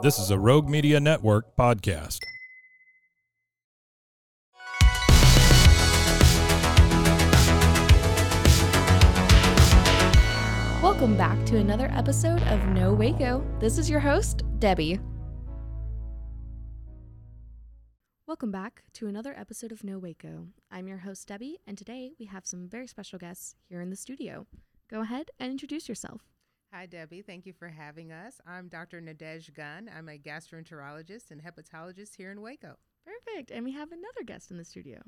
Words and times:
This 0.00 0.20
is 0.20 0.30
a 0.30 0.38
Rogue 0.38 0.68
Media 0.68 1.00
Network 1.00 1.56
podcast. 1.56 2.20
Welcome 10.80 11.16
back 11.16 11.44
to 11.46 11.56
another 11.56 11.90
episode 11.92 12.40
of 12.42 12.64
No 12.66 12.92
Waco. 12.92 13.44
This 13.58 13.76
is 13.76 13.90
your 13.90 13.98
host, 13.98 14.44
Debbie. 14.60 15.00
Welcome 18.28 18.52
back 18.52 18.84
to 18.92 19.08
another 19.08 19.34
episode 19.36 19.72
of 19.72 19.82
No 19.82 19.98
Waco. 19.98 20.46
I'm 20.70 20.86
your 20.86 20.98
host, 20.98 21.26
Debbie, 21.26 21.58
and 21.66 21.76
today 21.76 22.12
we 22.20 22.26
have 22.26 22.46
some 22.46 22.68
very 22.68 22.86
special 22.86 23.18
guests 23.18 23.56
here 23.68 23.80
in 23.80 23.90
the 23.90 23.96
studio. 23.96 24.46
Go 24.88 25.00
ahead 25.00 25.32
and 25.40 25.50
introduce 25.50 25.88
yourself. 25.88 26.22
Hi, 26.72 26.84
Debbie. 26.84 27.22
Thank 27.22 27.46
you 27.46 27.54
for 27.54 27.68
having 27.68 28.12
us. 28.12 28.42
I'm 28.46 28.68
Dr. 28.68 29.00
Nadege 29.00 29.54
Gunn. 29.54 29.90
I'm 29.96 30.10
a 30.10 30.18
gastroenterologist 30.18 31.30
and 31.30 31.42
hepatologist 31.42 32.14
here 32.16 32.30
in 32.30 32.42
Waco. 32.42 32.76
Perfect. 33.06 33.50
And 33.50 33.64
we 33.64 33.72
have 33.72 33.90
another 33.90 34.22
guest 34.26 34.50
in 34.50 34.58
the 34.58 34.64
studio. 34.66 35.00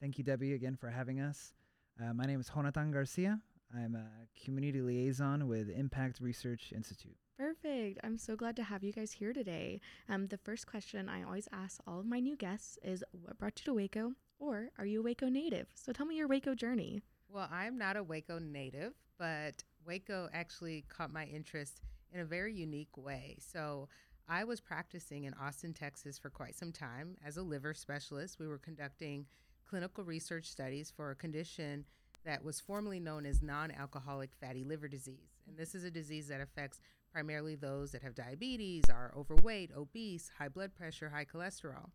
Thank 0.00 0.18
you, 0.18 0.24
Debbie, 0.24 0.52
again 0.52 0.76
for 0.76 0.88
having 0.88 1.20
us. 1.20 1.52
Uh, 2.00 2.14
my 2.14 2.26
name 2.26 2.38
is 2.38 2.48
Jonathan 2.48 2.92
Garcia. 2.92 3.40
I'm 3.76 3.96
a 3.96 4.06
community 4.44 4.80
liaison 4.80 5.48
with 5.48 5.68
Impact 5.68 6.20
Research 6.20 6.72
Institute. 6.72 7.16
Perfect. 7.36 7.98
I'm 8.04 8.16
so 8.16 8.36
glad 8.36 8.54
to 8.56 8.62
have 8.62 8.84
you 8.84 8.92
guys 8.92 9.10
here 9.10 9.32
today. 9.32 9.80
Um, 10.08 10.28
the 10.28 10.38
first 10.38 10.68
question 10.68 11.08
I 11.08 11.24
always 11.24 11.48
ask 11.52 11.80
all 11.88 11.98
of 11.98 12.06
my 12.06 12.20
new 12.20 12.36
guests 12.36 12.78
is 12.84 13.02
what 13.10 13.36
brought 13.36 13.60
you 13.60 13.64
to 13.64 13.74
Waco, 13.74 14.12
or 14.38 14.68
are 14.78 14.86
you 14.86 15.00
a 15.00 15.02
Waco 15.02 15.28
native? 15.28 15.66
So 15.74 15.92
tell 15.92 16.06
me 16.06 16.16
your 16.16 16.28
Waco 16.28 16.54
journey. 16.54 17.02
Well, 17.30 17.48
I'm 17.52 17.76
not 17.76 17.96
a 17.96 18.02
Waco 18.02 18.38
native, 18.38 18.94
but 19.18 19.62
Waco 19.86 20.28
actually 20.32 20.84
caught 20.88 21.12
my 21.12 21.24
interest 21.26 21.82
in 22.12 22.20
a 22.20 22.24
very 22.24 22.54
unique 22.54 22.96
way. 22.96 23.36
So 23.38 23.88
I 24.28 24.44
was 24.44 24.60
practicing 24.60 25.24
in 25.24 25.34
Austin, 25.34 25.74
Texas 25.74 26.18
for 26.18 26.30
quite 26.30 26.56
some 26.56 26.72
time 26.72 27.16
as 27.24 27.36
a 27.36 27.42
liver 27.42 27.74
specialist. 27.74 28.38
We 28.38 28.48
were 28.48 28.58
conducting 28.58 29.26
clinical 29.68 30.04
research 30.04 30.46
studies 30.46 30.90
for 30.94 31.10
a 31.10 31.16
condition 31.16 31.84
that 32.24 32.42
was 32.42 32.60
formerly 32.60 32.98
known 32.98 33.26
as 33.26 33.42
non 33.42 33.70
alcoholic 33.70 34.30
fatty 34.40 34.64
liver 34.64 34.88
disease. 34.88 35.38
And 35.46 35.56
this 35.56 35.74
is 35.74 35.84
a 35.84 35.90
disease 35.90 36.28
that 36.28 36.40
affects 36.40 36.80
primarily 37.12 37.56
those 37.56 37.92
that 37.92 38.02
have 38.02 38.14
diabetes, 38.14 38.84
are 38.90 39.12
overweight, 39.16 39.70
obese, 39.76 40.30
high 40.38 40.48
blood 40.48 40.74
pressure, 40.74 41.10
high 41.10 41.26
cholesterol. 41.26 41.90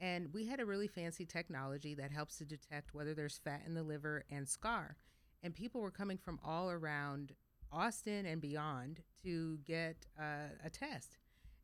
And 0.00 0.32
we 0.32 0.46
had 0.46 0.60
a 0.60 0.64
really 0.64 0.86
fancy 0.86 1.24
technology 1.24 1.94
that 1.96 2.12
helps 2.12 2.36
to 2.38 2.44
detect 2.44 2.94
whether 2.94 3.14
there's 3.14 3.38
fat 3.38 3.62
in 3.66 3.74
the 3.74 3.82
liver 3.82 4.24
and 4.30 4.48
scar. 4.48 4.96
And 5.42 5.54
people 5.54 5.80
were 5.80 5.90
coming 5.90 6.18
from 6.18 6.38
all 6.44 6.70
around 6.70 7.34
Austin 7.72 8.26
and 8.26 8.40
beyond 8.40 9.00
to 9.24 9.58
get 9.64 10.06
uh, 10.18 10.54
a 10.64 10.70
test. 10.70 11.18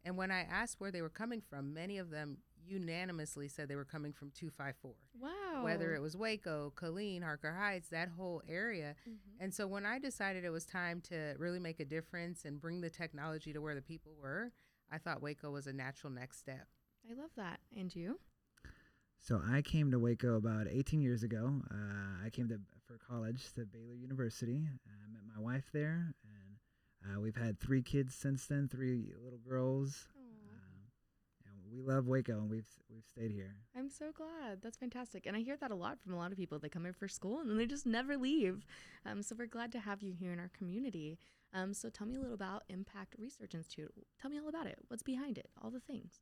And 0.04 0.16
when 0.16 0.30
I 0.30 0.40
asked 0.40 0.80
where 0.80 0.90
they 0.90 1.02
were 1.02 1.08
coming 1.08 1.40
from, 1.40 1.72
many 1.72 1.98
of 1.98 2.10
them 2.10 2.38
unanimously 2.66 3.48
said 3.48 3.68
they 3.68 3.76
were 3.76 3.84
coming 3.84 4.12
from 4.12 4.30
254. 4.30 4.94
Wow. 5.20 5.64
Whether 5.64 5.94
it 5.94 6.00
was 6.00 6.16
Waco, 6.16 6.72
Killeen, 6.76 7.22
Harker 7.22 7.52
Heights, 7.52 7.88
that 7.90 8.08
whole 8.08 8.42
area. 8.48 8.96
Mhm. 9.08 9.16
And 9.38 9.54
so 9.54 9.66
when 9.66 9.86
I 9.86 9.98
decided 9.98 10.44
it 10.44 10.50
was 10.50 10.64
time 10.64 11.00
to 11.02 11.34
really 11.38 11.58
make 11.58 11.80
a 11.80 11.84
difference 11.84 12.44
and 12.44 12.60
bring 12.60 12.80
the 12.80 12.90
technology 12.90 13.52
to 13.52 13.60
where 13.60 13.74
the 13.74 13.82
people 13.82 14.14
were, 14.14 14.52
I 14.90 14.98
thought 14.98 15.22
Waco 15.22 15.50
was 15.50 15.66
a 15.66 15.72
natural 15.72 16.12
next 16.12 16.38
step. 16.38 16.68
I 17.10 17.14
love 17.14 17.30
that. 17.36 17.60
And 17.76 17.94
you? 17.94 18.18
So 19.20 19.40
I 19.50 19.62
came 19.62 19.90
to 19.90 19.98
Waco 19.98 20.36
about 20.36 20.66
18 20.70 21.00
years 21.00 21.22
ago. 21.22 21.62
Uh, 21.70 22.26
I 22.26 22.30
came 22.30 22.48
to 22.48 22.60
for 22.86 22.98
college 22.98 23.52
to 23.54 23.64
Baylor 23.64 23.94
University. 23.94 24.68
I 24.86 25.12
met 25.12 25.22
my 25.34 25.42
wife 25.42 25.70
there, 25.72 26.14
and 26.22 27.16
uh, 27.16 27.20
we've 27.20 27.36
had 27.36 27.58
three 27.58 27.82
kids 27.82 28.14
since 28.14 28.46
then, 28.46 28.68
three 28.68 29.12
little 29.22 29.38
girls. 29.38 30.08
Um, 30.18 30.90
and 31.46 31.72
we 31.72 31.80
love 31.80 32.06
Waco, 32.06 32.32
and 32.32 32.50
we've 32.50 32.68
we've 32.90 33.06
stayed 33.06 33.30
here. 33.30 33.56
I'm 33.76 33.88
so 33.88 34.12
glad. 34.14 34.60
That's 34.62 34.76
fantastic. 34.76 35.26
And 35.26 35.36
I 35.36 35.40
hear 35.40 35.56
that 35.56 35.70
a 35.70 35.74
lot 35.74 35.98
from 36.00 36.12
a 36.12 36.16
lot 36.16 36.30
of 36.30 36.36
people. 36.36 36.58
They 36.58 36.68
come 36.68 36.84
here 36.84 36.92
for 36.92 37.08
school 37.08 37.40
and 37.40 37.50
then 37.50 37.56
they 37.56 37.66
just 37.66 37.86
never 37.86 38.16
leave. 38.16 38.66
Um, 39.04 39.22
so 39.22 39.34
we're 39.38 39.46
glad 39.46 39.72
to 39.72 39.80
have 39.80 40.02
you 40.02 40.12
here 40.12 40.32
in 40.32 40.38
our 40.38 40.50
community. 40.56 41.18
Um, 41.52 41.74
so 41.74 41.88
tell 41.88 42.06
me 42.06 42.16
a 42.16 42.20
little 42.20 42.34
about 42.34 42.64
Impact 42.68 43.14
Research 43.18 43.54
Institute. 43.54 43.92
Tell 44.20 44.30
me 44.30 44.38
all 44.38 44.48
about 44.48 44.66
it. 44.66 44.78
What's 44.88 45.02
behind 45.02 45.38
it? 45.38 45.50
All 45.62 45.70
the 45.70 45.80
things. 45.80 46.20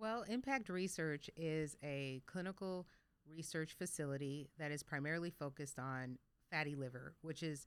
Well, 0.00 0.22
Impact 0.22 0.68
Research 0.68 1.30
is 1.36 1.76
a 1.82 2.22
clinical 2.26 2.86
research 3.28 3.74
facility 3.76 4.50
that 4.58 4.70
is 4.70 4.82
primarily 4.82 5.30
focused 5.30 5.78
on 5.78 6.18
fatty 6.50 6.74
liver, 6.74 7.14
which 7.22 7.42
is 7.42 7.66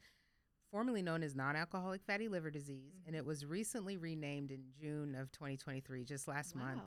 formerly 0.72 1.02
known 1.02 1.24
as 1.24 1.36
non 1.36 1.56
alcoholic 1.56 2.02
fatty 2.04 2.28
liver 2.28 2.52
disease. 2.52 3.02
And 3.06 3.16
it 3.16 3.20
mm-hmm. 3.20 3.28
was 3.28 3.46
recently 3.46 3.98
renamed 3.98 4.52
in 4.52 4.64
June 4.80 5.16
of 5.16 5.32
2023, 5.32 6.06
just 6.06 6.28
last 6.28 6.56
month. 6.56 6.82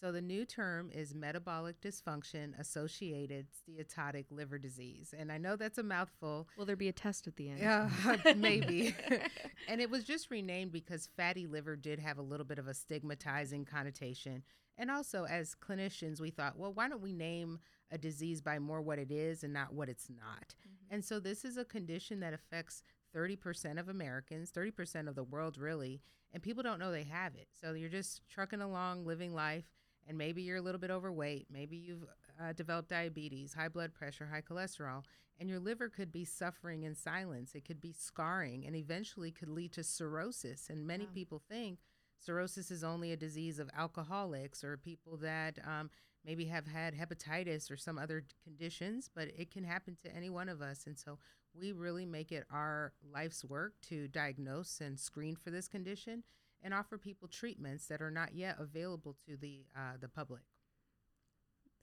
So 0.00 0.12
the 0.12 0.22
new 0.22 0.46
term 0.46 0.90
is 0.94 1.14
metabolic 1.14 1.78
dysfunction 1.82 2.58
associated 2.58 3.48
steatotic 3.52 4.26
liver 4.30 4.58
disease. 4.58 5.12
And 5.16 5.30
I 5.30 5.36
know 5.36 5.56
that's 5.56 5.76
a 5.76 5.82
mouthful. 5.82 6.48
Will 6.56 6.64
there 6.64 6.74
be 6.74 6.88
a 6.88 6.92
test 6.92 7.26
at 7.26 7.36
the 7.36 7.50
end? 7.50 7.58
Yeah, 7.58 7.90
maybe. 8.36 8.94
and 9.68 9.80
it 9.80 9.90
was 9.90 10.04
just 10.04 10.30
renamed 10.30 10.72
because 10.72 11.10
fatty 11.18 11.46
liver 11.46 11.76
did 11.76 11.98
have 11.98 12.16
a 12.16 12.22
little 12.22 12.46
bit 12.46 12.58
of 12.58 12.66
a 12.66 12.72
stigmatizing 12.72 13.66
connotation. 13.66 14.42
And 14.80 14.90
also, 14.90 15.26
as 15.26 15.54
clinicians, 15.54 16.20
we 16.22 16.30
thought, 16.30 16.58
well, 16.58 16.72
why 16.72 16.88
don't 16.88 17.02
we 17.02 17.12
name 17.12 17.58
a 17.90 17.98
disease 17.98 18.40
by 18.40 18.58
more 18.58 18.80
what 18.80 18.98
it 18.98 19.10
is 19.12 19.44
and 19.44 19.52
not 19.52 19.74
what 19.74 19.90
it's 19.90 20.08
not? 20.08 20.54
And 20.90 21.04
so, 21.04 21.20
this 21.20 21.44
is 21.44 21.58
a 21.58 21.66
condition 21.66 22.20
that 22.20 22.32
affects 22.32 22.82
30% 23.14 23.78
of 23.78 23.90
Americans, 23.90 24.50
30% 24.50 25.06
of 25.06 25.14
the 25.16 25.22
world, 25.22 25.58
really, 25.58 26.00
and 26.32 26.42
people 26.42 26.62
don't 26.62 26.78
know 26.78 26.90
they 26.90 27.04
have 27.04 27.34
it. 27.34 27.48
So, 27.60 27.74
you're 27.74 27.90
just 27.90 28.22
trucking 28.30 28.62
along, 28.62 29.04
living 29.04 29.34
life, 29.34 29.66
and 30.08 30.16
maybe 30.16 30.40
you're 30.40 30.56
a 30.56 30.62
little 30.62 30.80
bit 30.80 30.90
overweight. 30.90 31.48
Maybe 31.52 31.76
you've 31.76 32.06
uh, 32.42 32.54
developed 32.54 32.88
diabetes, 32.88 33.52
high 33.52 33.68
blood 33.68 33.92
pressure, 33.92 34.26
high 34.32 34.40
cholesterol, 34.40 35.04
and 35.38 35.46
your 35.50 35.60
liver 35.60 35.90
could 35.90 36.10
be 36.10 36.24
suffering 36.24 36.84
in 36.84 36.94
silence. 36.94 37.54
It 37.54 37.66
could 37.66 37.82
be 37.82 37.92
scarring 37.92 38.64
and 38.66 38.74
eventually 38.74 39.30
could 39.30 39.50
lead 39.50 39.72
to 39.72 39.84
cirrhosis. 39.84 40.68
And 40.70 40.86
many 40.86 41.04
Wow. 41.04 41.10
people 41.12 41.42
think 41.50 41.80
cirrhosis 42.20 42.70
is 42.70 42.84
only 42.84 43.12
a 43.12 43.16
disease 43.16 43.58
of 43.58 43.70
alcoholics 43.76 44.62
or 44.62 44.76
people 44.76 45.16
that 45.18 45.58
um, 45.66 45.90
maybe 46.24 46.44
have 46.46 46.66
had 46.66 46.94
hepatitis 46.94 47.70
or 47.70 47.76
some 47.76 47.98
other 47.98 48.24
conditions, 48.44 49.10
but 49.14 49.28
it 49.36 49.50
can 49.50 49.64
happen 49.64 49.96
to 50.04 50.14
any 50.14 50.30
one 50.30 50.48
of 50.48 50.60
us. 50.60 50.84
And 50.86 50.98
so 50.98 51.18
we 51.58 51.72
really 51.72 52.06
make 52.06 52.30
it 52.30 52.44
our 52.52 52.92
life's 53.12 53.44
work 53.44 53.74
to 53.88 54.08
diagnose 54.08 54.80
and 54.80 54.98
screen 54.98 55.36
for 55.36 55.50
this 55.50 55.68
condition 55.68 56.22
and 56.62 56.74
offer 56.74 56.98
people 56.98 57.26
treatments 57.26 57.86
that 57.86 58.02
are 58.02 58.10
not 58.10 58.34
yet 58.34 58.56
available 58.58 59.16
to 59.26 59.36
the 59.36 59.64
uh, 59.74 59.96
the 59.98 60.08
public. 60.08 60.42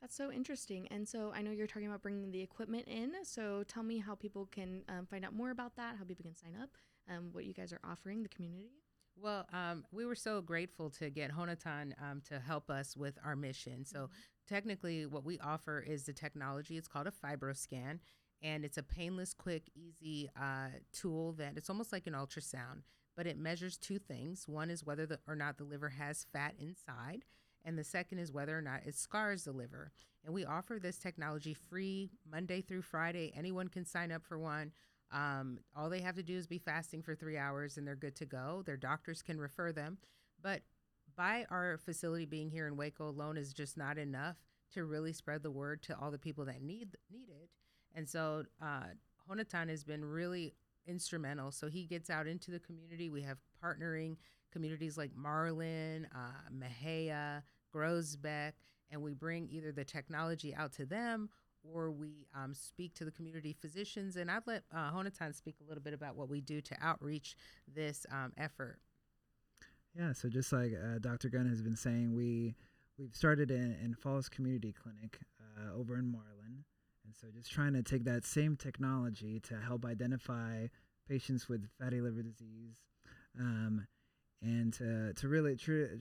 That's 0.02 0.16
so 0.16 0.32
interesting. 0.32 0.88
And 0.92 1.10
so 1.10 1.34
I 1.36 1.42
know 1.42 1.50
you're 1.50 1.66
talking 1.66 1.88
about 1.88 2.04
bringing 2.04 2.32
the 2.32 2.42
equipment 2.42 2.88
in. 2.88 3.14
So 3.24 3.64
tell 3.68 3.82
me 3.82 3.98
how 3.98 4.14
people 4.14 4.48
can 4.52 4.84
um, 4.88 5.08
find 5.08 5.26
out 5.26 5.34
more 5.34 5.50
about 5.50 5.76
that, 5.78 5.96
how 5.98 6.06
people 6.06 6.24
can 6.24 6.36
sign 6.36 6.56
up, 6.62 6.70
um, 7.10 7.30
what 7.32 7.46
you 7.46 7.54
guys 7.54 7.74
are 7.74 7.80
offering 7.84 8.22
the 8.22 8.30
community. 8.30 8.70
Well, 9.20 9.46
um, 9.52 9.84
we 9.92 10.06
were 10.06 10.16
so 10.16 10.42
grateful 10.42 10.90
to 10.92 11.10
get 11.10 11.32
Honatan 11.32 11.94
um, 12.02 12.22
to 12.30 12.40
help 12.40 12.70
us 12.70 12.96
with 12.96 13.18
our 13.24 13.36
mission. 13.36 13.84
So, 13.86 14.10
technically, 14.48 15.06
what 15.08 15.26
we 15.26 15.40
offer 15.40 15.80
is 15.80 16.04
the 16.04 16.14
technology. 16.14 16.78
It's 16.78 16.88
called 16.88 17.08
a 17.08 17.12
FibroScan, 17.12 18.00
and 18.44 18.64
it's 18.64 18.78
a 18.78 18.84
painless, 18.84 19.34
quick, 19.34 19.72
easy 19.76 20.30
uh, 20.40 20.68
tool 20.94 21.34
that 21.34 21.58
it's 21.58 21.70
almost 21.70 21.92
like 21.92 22.06
an 22.06 22.14
ultrasound, 22.14 22.84
but 23.16 23.26
it 23.26 23.38
measures 23.40 23.78
two 23.78 23.98
things. 23.98 24.48
One 24.48 24.70
is 24.70 24.86
whether 24.86 25.08
the, 25.08 25.20
or 25.28 25.36
not 25.36 25.58
the 25.58 25.64
liver 25.64 25.90
has 25.90 26.28
fat 26.32 26.54
inside, 26.60 27.26
and 27.66 27.78
the 27.78 27.84
second 27.84 28.20
is 28.20 28.32
whether 28.32 28.56
or 28.56 28.62
not 28.62 28.82
it 28.86 28.96
scars 28.96 29.46
the 29.46 29.52
liver. 29.52 29.92
And 30.24 30.34
we 30.34 30.46
offer 30.46 30.78
this 30.80 30.98
technology 30.98 31.56
free 31.56 32.12
Monday 32.30 32.62
through 32.62 32.84
Friday. 32.84 33.34
Anyone 33.36 33.70
can 33.70 33.86
sign 33.86 34.12
up 34.12 34.24
for 34.24 34.38
one. 34.38 34.72
Um, 35.12 35.60
all 35.76 35.90
they 35.90 36.02
have 36.02 36.16
to 36.16 36.24
do 36.24 36.36
is 36.36 36.48
be 36.48 36.58
fasting 36.58 37.02
for 37.02 37.16
three 37.16 37.38
hours 37.38 37.78
and 37.78 37.88
they're 37.88 37.96
good 37.96 38.16
to 38.18 38.26
go. 38.26 38.64
Their 38.66 38.78
doctors 38.78 39.22
can 39.22 39.40
refer 39.40 39.72
them. 39.72 39.98
But 40.42 40.62
by 41.16 41.46
our 41.50 41.78
facility 41.78 42.26
being 42.26 42.50
here 42.50 42.68
in 42.68 42.78
Waco 42.78 43.08
alone 43.08 43.38
is 43.38 43.54
just 43.54 43.78
not 43.78 43.98
enough 43.98 44.36
to 44.74 44.84
really 44.84 45.14
spread 45.14 45.44
the 45.44 45.52
word 45.52 45.82
to 45.84 45.98
all 45.98 46.12
the 46.12 46.20
people 46.20 46.46
that 46.46 46.62
need 46.62 46.90
need 47.12 47.30
it. 47.30 47.50
And 47.96 48.08
so 48.08 48.44
uh, 48.62 48.84
Honatan 49.30 49.70
has 49.70 49.84
been 49.84 50.04
really 50.04 50.54
instrumental. 50.86 51.52
So 51.52 51.68
he 51.68 51.86
gets 51.86 52.10
out 52.10 52.28
into 52.28 52.52
the 52.52 52.60
community. 52.60 53.10
We 53.10 53.24
have 53.24 53.38
partnering 53.64 54.18
communities 54.52 54.98
like 54.98 55.12
Marlin, 55.16 56.08
uh, 56.14 56.50
Mexia, 56.54 57.42
Groesbeck, 57.74 58.54
and 58.92 59.02
we 59.02 59.14
bring 59.14 59.50
either 59.52 59.72
the 59.72 59.84
technology 59.84 60.56
out 60.56 60.74
to 60.74 60.86
them 60.86 61.30
or 61.74 61.92
we 61.92 62.28
um, 62.36 62.54
speak 62.54 62.94
to 62.96 63.06
the 63.06 63.12
community 63.12 63.56
physicians. 63.60 64.16
And 64.16 64.30
I'd 64.30 64.46
let 64.46 64.64
uh, 64.76 64.92
Jonathan 64.92 65.34
speak 65.34 65.56
a 65.62 65.68
little 65.68 65.84
bit 65.84 65.94
about 65.94 66.16
what 66.16 66.30
we 66.30 66.42
do 66.42 66.62
to 66.62 66.76
outreach 66.82 67.36
this 67.74 68.06
um, 68.12 68.34
effort. 68.38 68.80
Yeah, 69.98 70.14
so 70.14 70.30
just 70.30 70.54
like 70.54 70.74
uh, 70.74 71.00
Dr. 71.00 71.30
Gunn 71.30 71.50
has 71.50 71.62
been 71.62 71.76
saying, 71.76 72.16
we 72.16 72.54
we've 73.00 73.16
started 73.16 73.50
in, 73.50 73.76
in 73.84 73.96
Falls 73.96 74.30
Community 74.30 74.72
Clinic 74.72 75.20
uh, 75.42 75.76
over 75.76 75.98
in 75.98 76.12
Marlin, 76.12 76.66
and 77.04 77.16
so 77.20 77.28
just 77.34 77.52
trying 77.52 77.74
to 77.74 77.82
take 77.82 78.04
that 78.06 78.24
same 78.24 78.56
technology 78.56 79.40
to 79.42 79.56
help 79.56 79.86
identify 79.86 80.68
patients 81.10 81.50
with 81.50 81.68
fatty 81.80 82.00
liver 82.00 82.22
disease, 82.22 82.76
um, 83.40 83.88
and 84.42 84.72
to 84.74 85.14
to 85.14 85.28
really 85.28 85.56
tr- 85.56 85.96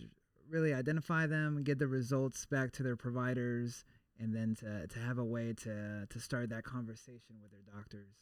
really 0.51 0.75
identify 0.75 1.27
them, 1.27 1.63
get 1.63 1.79
the 1.79 1.89
results 1.89 2.45
back 2.45 2.73
to 2.73 2.83
their 2.83 2.97
providers, 2.97 3.85
and 4.19 4.35
then 4.35 4.55
to, 4.57 4.87
to 4.87 4.99
have 4.99 5.19
a 5.19 5.25
way 5.25 5.53
to 5.65 6.07
to 6.09 6.21
start 6.21 6.51
that 6.51 6.65
conversation 6.65 7.37
with 7.43 7.51
their 7.51 7.75
doctors. 7.75 8.17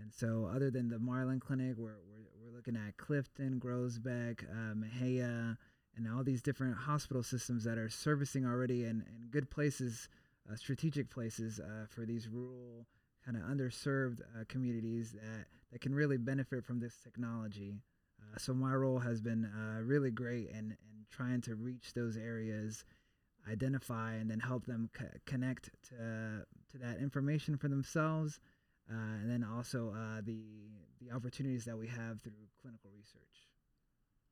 And 0.00 0.12
so, 0.12 0.50
other 0.54 0.70
than 0.70 0.88
the 0.88 0.98
Marlin 0.98 1.40
Clinic, 1.40 1.76
we're, 1.78 1.96
we're, 2.10 2.28
we're 2.42 2.54
looking 2.54 2.76
at 2.76 2.96
Clifton, 2.96 3.58
Groesbeck, 3.58 4.44
uh, 4.44 5.54
and 5.96 6.08
all 6.14 6.22
these 6.22 6.42
different 6.42 6.76
hospital 6.76 7.22
systems 7.22 7.64
that 7.64 7.78
are 7.78 7.88
servicing 7.88 8.44
already 8.44 8.84
in, 8.84 9.02
in 9.08 9.28
good 9.30 9.48
places, 9.50 10.08
uh, 10.50 10.54
strategic 10.54 11.08
places 11.08 11.58
uh, 11.58 11.86
for 11.88 12.04
these 12.04 12.28
rural, 12.28 12.86
kind 13.24 13.38
of 13.38 13.44
underserved 13.44 14.20
uh, 14.20 14.44
communities 14.48 15.12
that, 15.12 15.46
that 15.72 15.80
can 15.80 15.94
really 15.94 16.18
benefit 16.18 16.64
from 16.64 16.78
this 16.78 16.96
technology. 17.02 17.80
Uh, 18.20 18.38
so, 18.38 18.52
my 18.52 18.74
role 18.74 18.98
has 18.98 19.22
been 19.22 19.46
uh, 19.46 19.80
really 19.80 20.10
great 20.10 20.50
in, 20.50 20.72
in 20.72 21.06
trying 21.10 21.40
to 21.40 21.54
reach 21.54 21.94
those 21.94 22.18
areas, 22.18 22.84
identify, 23.50 24.14
and 24.14 24.30
then 24.30 24.40
help 24.40 24.66
them 24.66 24.90
co- 24.92 25.06
connect 25.26 25.70
to, 25.88 26.44
to 26.70 26.78
that 26.78 26.98
information 26.98 27.56
for 27.56 27.68
themselves 27.68 28.40
uh, 28.90 28.94
and 29.20 29.30
then 29.30 29.44
also 29.44 29.92
uh, 29.96 30.20
the 30.22 30.42
the 31.00 31.14
opportunities 31.14 31.64
that 31.64 31.76
we 31.76 31.86
have 31.86 32.20
through 32.22 32.32
clinical 32.60 32.90
research. 32.96 33.48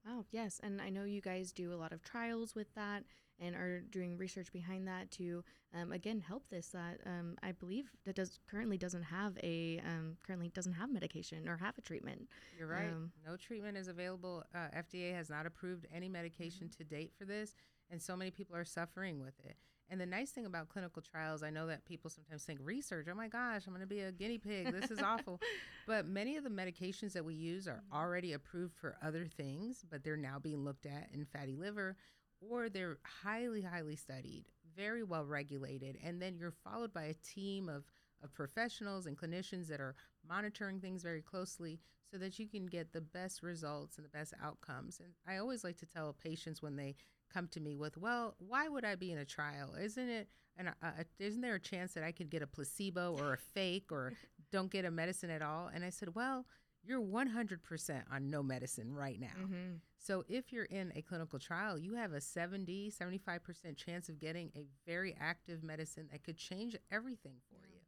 Wow, 0.07 0.25
yes, 0.31 0.61
and 0.63 0.81
I 0.81 0.91
know 0.91 1.05
you 1.05 1.21
guys 1.21 1.53
do 1.53 1.73
a 1.73 1.77
lot 1.77 1.93
of 1.93 2.03
trials 2.03 2.55
with 2.55 2.73
that 2.75 3.05
and 3.41 3.57
are 3.57 3.81
doing 3.81 4.17
research 4.17 4.53
behind 4.53 4.87
that 4.87 5.11
to 5.13 5.43
um, 5.75 5.93
again 5.93 6.21
help 6.21 6.45
this 6.51 6.69
that 6.69 7.01
um, 7.05 7.37
I 7.43 7.53
believe 7.53 7.91
that 8.05 8.15
does 8.15 8.39
currently 8.49 8.79
doesn't 8.79 9.03
have 9.03 9.37
a 9.43 9.81
um, 9.85 10.17
currently 10.25 10.49
doesn't 10.51 10.75
have 10.75 10.91
medication 10.93 11.49
or 11.49 11.57
have 11.57 11.77
a 11.77 11.81
treatment. 11.81 12.29
You're 12.57 12.69
right. 12.69 12.91
Um, 12.91 13.11
no 13.27 13.37
treatment 13.37 13.77
is 13.77 13.89
available. 13.89 14.45
Uh, 14.55 14.69
FDA 14.77 15.15
has 15.15 15.31
not 15.31 15.47
approved 15.47 15.87
any 15.93 16.09
medication 16.09 16.69
to 16.79 16.85
date 16.85 17.13
for 17.19 17.25
this, 17.25 17.55
and 17.91 18.01
so 18.01 18.17
many 18.17 18.31
people 18.31 18.57
are 18.57 18.65
suffering 18.65 19.21
with 19.21 19.39
it. 19.45 19.57
And 19.91 20.01
the 20.01 20.07
nice 20.07 20.31
thing 20.31 20.47
about 20.47 20.71
clinical 20.71 21.03
trials, 21.03 21.43
I 21.43 21.51
know 21.51 21.67
that 21.67 21.85
people 21.85 22.11
sometimes 22.11 22.45
think 22.45 22.61
research, 22.63 23.07
oh 23.11 23.15
my 23.15 23.29
gosh, 23.29 23.63
I'm 23.67 23.75
going 23.75 23.83
to 23.83 23.87
be 23.87 24.01
a 24.01 24.13
guinea 24.13 24.39
pig. 24.39 24.73
This 24.73 24.91
is 24.91 25.01
awful. 25.01 25.41
But 25.87 26.07
many 26.07 26.39
of 26.39 26.45
the 26.45 26.51
medications 26.51 27.13
that 27.13 27.27
we 27.27 27.35
use 27.35 27.69
are 27.69 27.83
mm-hmm. 27.85 27.97
already 27.97 28.33
approved 28.33 28.75
for 28.75 28.97
other 29.03 29.27
things, 29.27 29.85
but 29.91 30.03
they're 30.03 30.17
now 30.17 30.39
being 30.39 30.65
looked 30.65 30.87
at 30.87 31.11
in 31.13 31.27
fatty 31.27 31.57
liver, 31.57 31.97
or 32.41 32.71
they're 32.71 32.97
highly, 33.23 33.61
highly 33.61 33.97
studied, 33.97 34.47
very 34.75 35.03
well 35.03 35.27
regulated. 35.27 35.99
And 36.03 36.23
then 36.23 36.39
you're 36.39 36.55
followed 36.65 36.95
by 36.95 37.05
a 37.05 37.15
team 37.15 37.69
of, 37.69 37.85
of 38.23 38.33
professionals 38.33 39.05
and 39.05 39.17
clinicians 39.19 39.69
that 39.69 39.81
are 39.81 39.95
monitoring 40.27 40.81
things 40.81 41.03
very 41.03 41.21
closely 41.21 41.81
so 42.11 42.17
that 42.19 42.39
you 42.39 42.47
can 42.49 42.65
get 42.67 42.93
the 42.93 43.01
best 43.01 43.43
results 43.43 43.99
and 43.99 44.07
the 44.07 44.17
best 44.17 44.33
outcomes. 44.43 45.01
And 45.01 45.13
I 45.29 45.37
always 45.37 45.65
like 45.65 45.77
to 45.79 45.87
tell 45.87 46.15
patients 46.15 46.63
when 46.63 46.77
they 46.77 46.97
come 47.35 47.49
to 47.49 47.61
me 47.61 47.77
with, 47.77 47.97
"Well, 47.97 48.37
why 48.39 48.69
would 48.69 48.85
I 48.85 48.95
be 48.95 49.11
in 49.13 49.19
a 49.19 49.25
trial? 49.25 49.75
Isn't 49.75 50.09
it? 50.09 50.29
And 50.57 50.69
uh, 50.69 50.91
isn't 51.19 51.41
there 51.41 51.57
a 51.57 51.61
chance 51.61 51.95
that 51.95 52.05
I 52.05 52.13
could 52.13 52.31
get 52.31 52.43
a 52.43 52.47
placebo 52.47 53.17
or 53.19 53.35
a 53.35 53.39
fake 53.39 53.91
or 53.91 54.13
don't 54.53 54.71
get 54.71 54.85
a 54.85 54.91
medicine 54.91 55.31
at 55.31 55.43
all?" 55.43 55.71
And 55.73 55.85
I 55.85 55.91
said, 55.91 56.15
"Well." 56.15 56.47
You're 56.87 57.01
100% 57.01 58.03
on 58.13 58.29
no 58.29 58.43
medicine 58.43 58.95
right 58.95 59.19
now. 59.19 59.29
Mm-hmm. 59.41 59.77
So 59.97 60.23
if 60.29 60.53
you're 60.53 60.67
in 60.67 60.93
a 60.95 61.01
clinical 61.01 61.39
trial, 61.39 61.79
you 61.79 61.95
have 61.95 62.13
a 62.13 62.21
70, 62.21 62.93
75% 62.93 63.77
chance 63.79 64.11
of 64.11 64.19
getting 64.19 64.51
a 64.55 64.67
very 64.87 65.17
active 65.19 65.63
medicine 65.63 66.09
that 66.13 66.23
could 66.23 66.37
change 66.37 66.77
everything 66.93 67.37
for 67.49 67.67
you. 67.67 67.81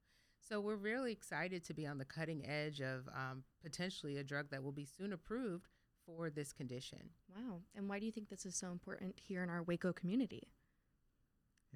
So 0.49 0.61
we're 0.61 0.77
really 0.77 1.13
excited 1.13 1.65
to 1.65 1.75
be 1.75 1.87
on 1.87 1.99
the 1.99 2.05
cutting 2.05 2.47
edge 2.47 2.81
of 2.81 3.09
um, 3.09 3.43
potentially 3.63 4.17
a 4.17 4.25
drug 4.25 4.51
that 4.51 4.63
will 4.63 4.73
be 4.73 4.87
soon 4.87 5.13
approved 5.13 5.69
for 6.07 6.31
this 6.31 6.53
condition. 6.53 7.11
Wow, 7.35 7.61
and 7.75 7.89
why 7.89 7.99
do 7.99 8.07
you 8.07 8.13
think 8.13 8.29
this 8.29 8.47
is 8.47 8.55
so 8.55 8.69
important 8.69 9.17
here 9.19 9.43
in 9.43 9.51
our 9.51 9.63
Waco 9.63 9.93
community? 9.93 10.49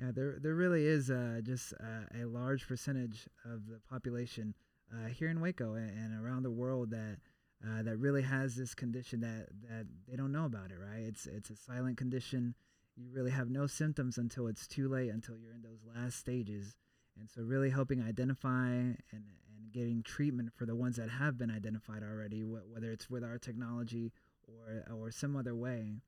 Yeah, 0.00 0.12
there 0.14 0.38
there 0.40 0.54
really 0.54 0.86
is 0.86 1.10
uh, 1.10 1.40
just 1.42 1.74
uh, 1.74 2.22
a 2.22 2.24
large 2.24 2.66
percentage 2.66 3.28
of 3.44 3.66
the 3.66 3.80
population 3.90 4.54
uh, 4.92 5.08
here 5.08 5.28
in 5.28 5.40
Waco 5.40 5.74
and, 5.74 5.90
and 5.90 6.24
around 6.24 6.42
the 6.42 6.50
world 6.50 6.90
that 6.90 7.18
uh, 7.66 7.82
that 7.82 7.98
really 7.98 8.22
has 8.22 8.56
this 8.56 8.74
condition 8.74 9.20
that 9.20 9.48
that 9.68 9.86
they 10.08 10.16
don't 10.16 10.32
know 10.32 10.46
about 10.46 10.70
it. 10.70 10.78
Right? 10.78 11.02
It's 11.02 11.26
it's 11.26 11.50
a 11.50 11.56
silent 11.56 11.98
condition. 11.98 12.54
You 12.96 13.10
really 13.12 13.30
have 13.30 13.50
no 13.50 13.66
symptoms 13.66 14.18
until 14.18 14.46
it's 14.46 14.66
too 14.66 14.88
late, 14.88 15.10
until 15.10 15.36
you're 15.36 15.54
in 15.54 15.62
those 15.62 15.84
last 15.86 16.18
stages. 16.18 16.74
And 17.18 17.28
so, 17.28 17.42
really 17.42 17.70
helping 17.70 18.02
identify 18.02 18.68
and 18.68 18.96
and 19.12 19.24
getting 19.72 20.02
treatment 20.02 20.52
for 20.54 20.66
the 20.66 20.74
ones 20.74 20.96
that 20.96 21.10
have 21.10 21.38
been 21.38 21.50
identified 21.50 22.02
already, 22.02 22.40
wh- 22.40 22.72
whether 22.72 22.90
it's 22.90 23.10
with 23.10 23.22
our 23.22 23.38
technology 23.38 24.12
or 24.58 24.84
or 24.94 25.10
some 25.10 25.36
other 25.36 25.54
way 25.54 26.02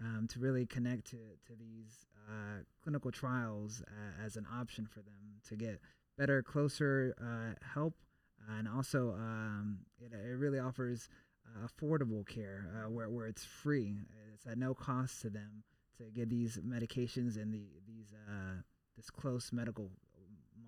um, 0.00 0.26
to 0.28 0.38
really 0.38 0.66
connect 0.66 1.06
to, 1.06 1.16
to 1.46 1.54
these 1.58 2.06
uh, 2.28 2.62
clinical 2.82 3.10
trials 3.10 3.82
uh, 3.86 4.24
as 4.24 4.36
an 4.36 4.46
option 4.52 4.86
for 4.86 5.00
them 5.00 5.40
to 5.48 5.56
get 5.56 5.80
better, 6.18 6.42
closer 6.42 7.14
uh, 7.20 7.54
help. 7.74 7.94
And 8.58 8.68
also, 8.68 9.12
um, 9.12 9.78
it, 9.98 10.12
it 10.12 10.36
really 10.36 10.58
offers 10.58 11.08
affordable 11.64 12.26
care 12.26 12.68
uh, 12.74 12.90
where, 12.90 13.08
where 13.08 13.26
it's 13.26 13.44
free. 13.44 13.96
It's 14.34 14.46
at 14.46 14.58
no 14.58 14.74
cost 14.74 15.22
to 15.22 15.30
them 15.30 15.64
to 15.98 16.04
get 16.10 16.28
these 16.28 16.58
medications 16.58 17.40
and 17.40 17.52
the, 17.52 17.64
these 17.86 18.12
uh, 18.28 18.60
this 18.96 19.10
close 19.10 19.52
medical 19.52 19.90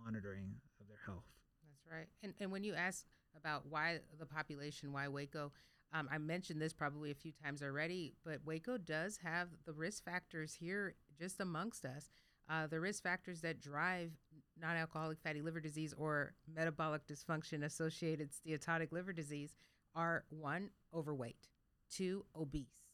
monitoring 0.04 0.54
of 0.80 0.88
their 0.88 0.98
health. 1.04 1.24
That's 1.62 1.92
right. 1.92 2.06
And, 2.22 2.34
and 2.40 2.50
when 2.50 2.64
you 2.64 2.74
ask 2.74 3.04
about 3.36 3.64
why 3.68 3.98
the 4.18 4.26
population, 4.26 4.92
why 4.92 5.08
Waco, 5.08 5.52
um, 5.92 6.08
I 6.12 6.18
mentioned 6.18 6.60
this 6.60 6.72
probably 6.72 7.10
a 7.10 7.14
few 7.14 7.32
times 7.32 7.62
already, 7.62 8.14
but 8.24 8.44
Waco 8.44 8.76
does 8.76 9.18
have 9.22 9.48
the 9.64 9.72
risk 9.72 10.04
factors 10.04 10.54
here 10.54 10.94
just 11.18 11.40
amongst 11.40 11.84
us. 11.84 12.10
Uh, 12.50 12.66
the 12.66 12.80
risk 12.80 13.02
factors 13.02 13.40
that 13.42 13.60
drive 13.60 14.12
non 14.60 14.76
alcoholic 14.76 15.18
fatty 15.20 15.42
liver 15.42 15.60
disease 15.60 15.94
or 15.96 16.34
metabolic 16.52 17.06
dysfunction 17.06 17.64
associated 17.64 18.30
steatotic 18.32 18.92
liver 18.92 19.12
disease 19.12 19.56
are 19.94 20.24
one, 20.30 20.70
overweight, 20.94 21.48
two, 21.90 22.24
obese, 22.36 22.84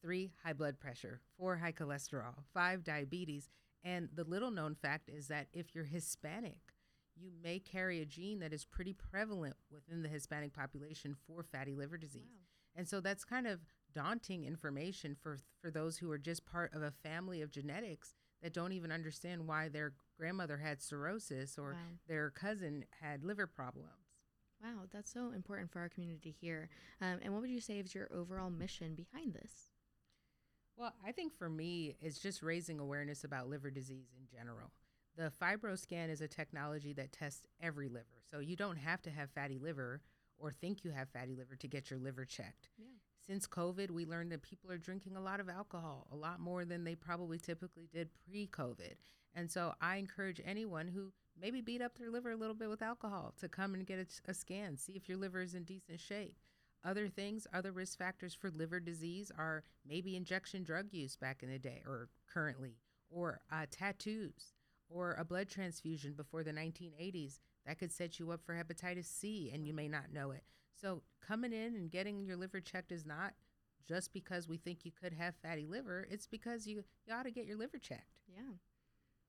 three, 0.00 0.32
high 0.44 0.52
blood 0.52 0.78
pressure, 0.78 1.20
four, 1.36 1.56
high 1.56 1.72
cholesterol, 1.72 2.34
five, 2.52 2.84
diabetes. 2.84 3.48
And 3.84 4.08
the 4.14 4.24
little 4.24 4.50
known 4.50 4.74
fact 4.74 5.08
is 5.08 5.28
that 5.28 5.48
if 5.52 5.74
you're 5.74 5.84
Hispanic, 5.84 6.60
you 7.16 7.30
may 7.42 7.58
carry 7.58 8.00
a 8.00 8.06
gene 8.06 8.40
that 8.40 8.52
is 8.52 8.64
pretty 8.64 8.92
prevalent 8.94 9.56
within 9.70 10.02
the 10.02 10.08
Hispanic 10.08 10.52
population 10.52 11.14
for 11.26 11.42
fatty 11.42 11.74
liver 11.74 11.96
disease. 11.96 12.22
Wow. 12.34 12.43
And 12.74 12.88
so 12.88 13.00
that's 13.00 13.24
kind 13.24 13.46
of 13.46 13.60
daunting 13.92 14.44
information 14.44 15.14
for 15.14 15.38
for 15.60 15.70
those 15.70 15.98
who 15.98 16.10
are 16.10 16.18
just 16.18 16.44
part 16.44 16.74
of 16.74 16.82
a 16.82 16.90
family 16.90 17.40
of 17.42 17.50
genetics 17.50 18.14
that 18.42 18.52
don't 18.52 18.72
even 18.72 18.90
understand 18.92 19.46
why 19.46 19.68
their 19.68 19.92
grandmother 20.18 20.58
had 20.58 20.82
cirrhosis 20.82 21.58
or 21.58 21.72
Wow. 21.72 21.78
their 22.08 22.30
cousin 22.30 22.84
had 23.00 23.24
liver 23.24 23.46
problems. 23.46 23.88
Wow, 24.62 24.86
that's 24.90 25.12
so 25.12 25.30
important 25.32 25.70
for 25.70 25.80
our 25.80 25.88
community 25.88 26.30
here. 26.40 26.68
Um, 27.00 27.18
and 27.22 27.32
what 27.32 27.42
would 27.42 27.50
you 27.50 27.60
say 27.60 27.78
is 27.78 27.94
your 27.94 28.08
overall 28.12 28.50
mission 28.50 28.94
behind 28.94 29.34
this? 29.34 29.70
Well, 30.76 30.92
I 31.06 31.12
think 31.12 31.32
for 31.34 31.48
me, 31.48 31.96
it's 32.00 32.18
just 32.18 32.42
raising 32.42 32.80
awareness 32.80 33.24
about 33.24 33.48
liver 33.48 33.70
disease 33.70 34.08
in 34.18 34.26
general. 34.36 34.70
The 35.16 35.30
FibroScan 35.40 36.10
is 36.10 36.20
a 36.20 36.28
technology 36.28 36.92
that 36.94 37.12
tests 37.12 37.44
every 37.62 37.88
liver. 37.88 38.22
So 38.30 38.40
you 38.40 38.56
don't 38.56 38.76
have 38.76 39.00
to 39.02 39.10
have 39.10 39.30
fatty 39.30 39.58
liver 39.58 40.00
or 40.38 40.52
think 40.52 40.84
you 40.84 40.90
have 40.90 41.08
fatty 41.08 41.34
liver 41.34 41.56
to 41.56 41.68
get 41.68 41.90
your 41.90 41.98
liver 41.98 42.24
checked. 42.24 42.68
Yeah. 42.78 42.86
Since 43.26 43.46
COVID, 43.46 43.90
we 43.90 44.04
learned 44.04 44.32
that 44.32 44.42
people 44.42 44.70
are 44.70 44.78
drinking 44.78 45.16
a 45.16 45.20
lot 45.20 45.40
of 45.40 45.48
alcohol, 45.48 46.06
a 46.12 46.16
lot 46.16 46.40
more 46.40 46.64
than 46.64 46.84
they 46.84 46.94
probably 46.94 47.38
typically 47.38 47.88
did 47.92 48.10
pre 48.12 48.46
COVID. 48.46 48.94
And 49.34 49.50
so 49.50 49.74
I 49.80 49.96
encourage 49.96 50.40
anyone 50.44 50.88
who 50.88 51.12
maybe 51.40 51.60
beat 51.60 51.82
up 51.82 51.96
their 51.98 52.10
liver 52.10 52.32
a 52.32 52.36
little 52.36 52.54
bit 52.54 52.68
with 52.68 52.82
alcohol 52.82 53.34
to 53.40 53.48
come 53.48 53.74
and 53.74 53.86
get 53.86 53.98
a, 53.98 54.30
a 54.30 54.34
scan, 54.34 54.76
see 54.76 54.92
if 54.92 55.08
your 55.08 55.18
liver 55.18 55.40
is 55.40 55.54
in 55.54 55.64
decent 55.64 56.00
shape. 56.00 56.36
Other 56.84 57.08
things, 57.08 57.46
other 57.52 57.72
risk 57.72 57.98
factors 57.98 58.34
for 58.34 58.50
liver 58.50 58.78
disease 58.78 59.32
are 59.36 59.64
maybe 59.88 60.16
injection 60.16 60.62
drug 60.62 60.92
use 60.92 61.16
back 61.16 61.42
in 61.42 61.50
the 61.50 61.58
day 61.58 61.82
or 61.86 62.08
currently, 62.32 62.76
or 63.10 63.40
uh, 63.50 63.64
tattoos, 63.70 64.52
or 64.90 65.14
a 65.14 65.24
blood 65.24 65.48
transfusion 65.48 66.12
before 66.12 66.44
the 66.44 66.52
1980s. 66.52 67.38
That 67.66 67.78
could 67.78 67.92
set 67.92 68.18
you 68.18 68.30
up 68.30 68.40
for 68.44 68.54
hepatitis 68.54 69.06
C 69.06 69.50
and 69.52 69.66
you 69.66 69.72
may 69.72 69.88
not 69.88 70.12
know 70.12 70.30
it. 70.30 70.42
So, 70.80 71.02
coming 71.26 71.52
in 71.52 71.74
and 71.76 71.90
getting 71.90 72.24
your 72.24 72.36
liver 72.36 72.60
checked 72.60 72.92
is 72.92 73.06
not 73.06 73.32
just 73.86 74.12
because 74.12 74.48
we 74.48 74.56
think 74.56 74.84
you 74.84 74.90
could 74.90 75.12
have 75.14 75.34
fatty 75.36 75.66
liver. 75.66 76.06
It's 76.10 76.26
because 76.26 76.66
you, 76.66 76.84
you 77.06 77.14
ought 77.14 77.24
to 77.24 77.30
get 77.30 77.46
your 77.46 77.56
liver 77.56 77.78
checked. 77.78 78.20
Yeah. 78.28 78.54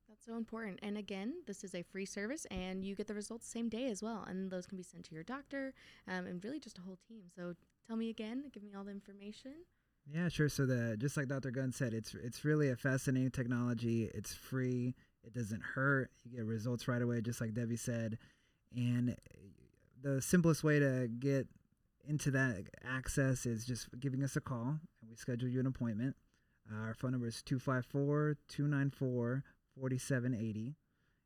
That's 0.08 0.26
so 0.26 0.38
important. 0.38 0.80
And 0.84 0.98
again, 0.98 1.34
this 1.48 1.64
is 1.64 1.74
a 1.74 1.82
free 1.82 2.06
service 2.06 2.46
and 2.52 2.86
you 2.86 2.96
get 2.96 3.08
the 3.08 3.14
results 3.14 3.48
same 3.48 3.70
day 3.70 3.88
as 3.88 4.04
well. 4.04 4.26
And 4.28 4.52
those 4.52 4.68
can 4.68 4.78
be 4.78 4.84
sent 4.84 5.06
to 5.06 5.16
your 5.16 5.24
doctor 5.24 5.74
um, 6.08 6.28
and 6.28 6.44
really 6.44 6.60
just 6.60 6.78
a 6.78 6.82
whole 6.82 7.00
team. 7.08 7.24
So 7.36 7.54
tell 7.88 7.96
me 7.96 8.10
again, 8.10 8.46
give 8.54 8.64
me 8.64 8.74
all 8.78 8.84
the 8.84 8.92
information. 8.92 9.54
Yeah, 10.14 10.30
sure. 10.30 10.50
So 10.50 10.66
the 10.66 10.96
just 10.98 11.18
like 11.18 11.28
Dr. 11.28 11.50
Gunn 11.50 11.72
said, 11.72 11.94
it's 11.94 12.14
it's 12.14 12.46
really 12.46 12.70
a 12.70 12.76
fascinating 12.76 13.32
technology. 13.32 14.12
It's 14.14 14.36
free. 14.36 14.94
It 15.26 15.34
doesn't 15.34 15.62
hurt. 15.62 16.12
You 16.24 16.38
get 16.38 16.46
results 16.46 16.88
right 16.88 17.02
away, 17.02 17.22
just 17.22 17.42
like 17.42 17.54
Debbie 17.54 17.78
said. 17.78 18.18
And 18.76 19.16
the 20.02 20.22
simplest 20.22 20.64
way 20.64 20.80
to 20.80 21.08
get 21.08 21.48
into 22.08 22.32
that 22.32 22.66
access 22.84 23.46
is 23.46 23.66
just 23.66 23.88
giving 24.00 24.24
us 24.24 24.36
a 24.36 24.42
call, 24.42 24.68
and 25.02 25.10
we 25.10 25.16
schedule 25.16 25.50
you 25.50 25.60
an 25.60 25.66
appointment. 25.66 26.16
Uh, 26.72 26.88
our 26.88 26.94
phone 26.94 27.12
number 27.12 27.28
is 27.28 27.42
254 27.44 28.38
294 28.48 29.44
4780. 29.80 30.76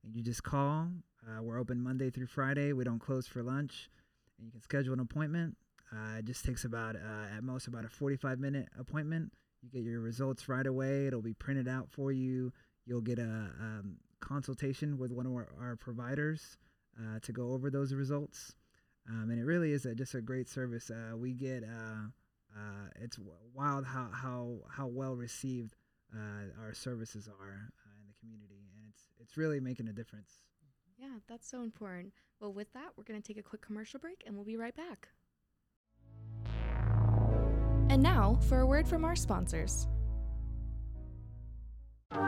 And 0.04 0.16
you 0.16 0.24
just 0.24 0.44
call. 0.44 0.90
Uh, 1.26 1.42
we're 1.42 1.60
open 1.60 1.82
Monday 1.82 2.10
through 2.10 2.28
Friday. 2.28 2.74
We 2.74 2.84
don't 2.84 3.00
close 3.00 3.28
for 3.28 3.44
lunch. 3.44 3.90
And 4.38 4.46
you 4.46 4.52
can 4.52 4.62
schedule 4.62 4.94
an 4.94 5.00
appointment. 5.00 5.58
Uh, 5.92 6.20
it 6.20 6.26
just 6.26 6.46
takes 6.46 6.64
about, 6.64 6.96
uh, 6.96 7.36
at 7.36 7.44
most, 7.44 7.68
about 7.68 7.86
a 7.86 7.90
45 7.90 8.40
minute 8.40 8.68
appointment. 8.80 9.34
You 9.62 9.70
get 9.70 9.84
your 9.84 10.00
results 10.00 10.48
right 10.48 10.66
away. 10.66 11.08
It'll 11.08 11.22
be 11.22 11.34
printed 11.34 11.68
out 11.68 11.90
for 11.90 12.12
you. 12.12 12.54
You'll 12.86 13.02
get 13.02 13.20
a 13.20 13.24
um, 13.24 13.98
consultation 14.20 14.98
with 14.98 15.12
one 15.12 15.26
of 15.26 15.34
our, 15.34 15.50
our 15.60 15.76
providers 15.76 16.58
uh, 17.00 17.20
to 17.22 17.32
go 17.32 17.52
over 17.52 17.70
those 17.70 17.94
results. 17.94 18.56
Um, 19.08 19.30
and 19.30 19.40
it 19.40 19.46
really 19.46 19.72
is 19.72 19.86
a, 19.86 19.96
just 19.96 20.14
a 20.16 20.22
great 20.22 20.50
service. 20.50 20.92
Uh, 20.92 21.16
we 21.16 21.34
get, 21.34 21.64
uh, 21.64 22.08
uh, 22.56 22.88
it's 23.02 23.18
wild 23.54 23.86
how, 23.86 24.10
how, 24.12 24.58
how 24.70 24.88
well 24.88 25.16
received 25.16 25.76
uh, 26.16 26.62
our 26.62 26.74
services 26.74 27.28
are 27.28 27.70
in 27.86 28.08
the 28.08 28.14
community. 28.20 28.68
And 28.76 28.86
it's, 28.90 29.06
it's 29.20 29.38
really 29.38 29.60
making 29.60 29.88
a 29.88 29.94
difference. 29.94 30.32
Yeah, 30.98 31.20
that's 31.28 31.50
so 31.50 31.62
important. 31.62 32.14
Well, 32.40 32.54
with 32.54 32.72
that, 32.74 32.90
we're 32.98 33.04
going 33.04 33.22
to 33.22 33.28
take 33.28 33.38
a 33.38 33.44
quick 33.44 33.62
commercial 33.62 34.00
break 34.00 34.24
and 34.26 34.36
we'll 34.36 34.46
be 34.46 34.58
right 34.58 34.76
back. 34.76 35.08
And 37.90 38.04
now 38.04 38.38
for 38.48 38.60
a 38.60 38.66
word 38.66 38.88
from 38.88 39.04
our 39.04 39.16
sponsors. 39.16 39.88
Hey 42.12 42.24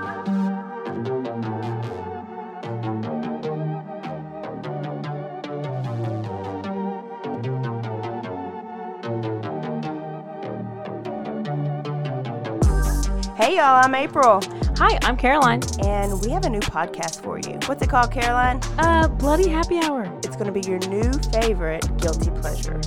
y'all, 13.55 13.83
I'm 13.83 13.95
April, 13.95 14.39
Hi, 14.77 14.99
I'm 15.01 15.17
Caroline. 15.17 15.61
and 15.83 16.21
we 16.21 16.29
have 16.29 16.45
a 16.45 16.49
new 16.49 16.59
podcast 16.59 17.23
for 17.23 17.39
you. 17.39 17.57
What's 17.65 17.81
it 17.81 17.89
called, 17.89 18.11
Caroline? 18.11 18.59
Uh, 18.77 19.07
Bloody 19.07 19.49
Happy 19.49 19.79
Hour. 19.79 20.03
It's 20.19 20.35
going 20.35 20.45
to 20.45 20.51
be 20.51 20.61
your 20.61 20.77
new 20.89 21.11
favorite 21.33 21.97
guilty 21.97 22.29
pleasure. 22.29 22.79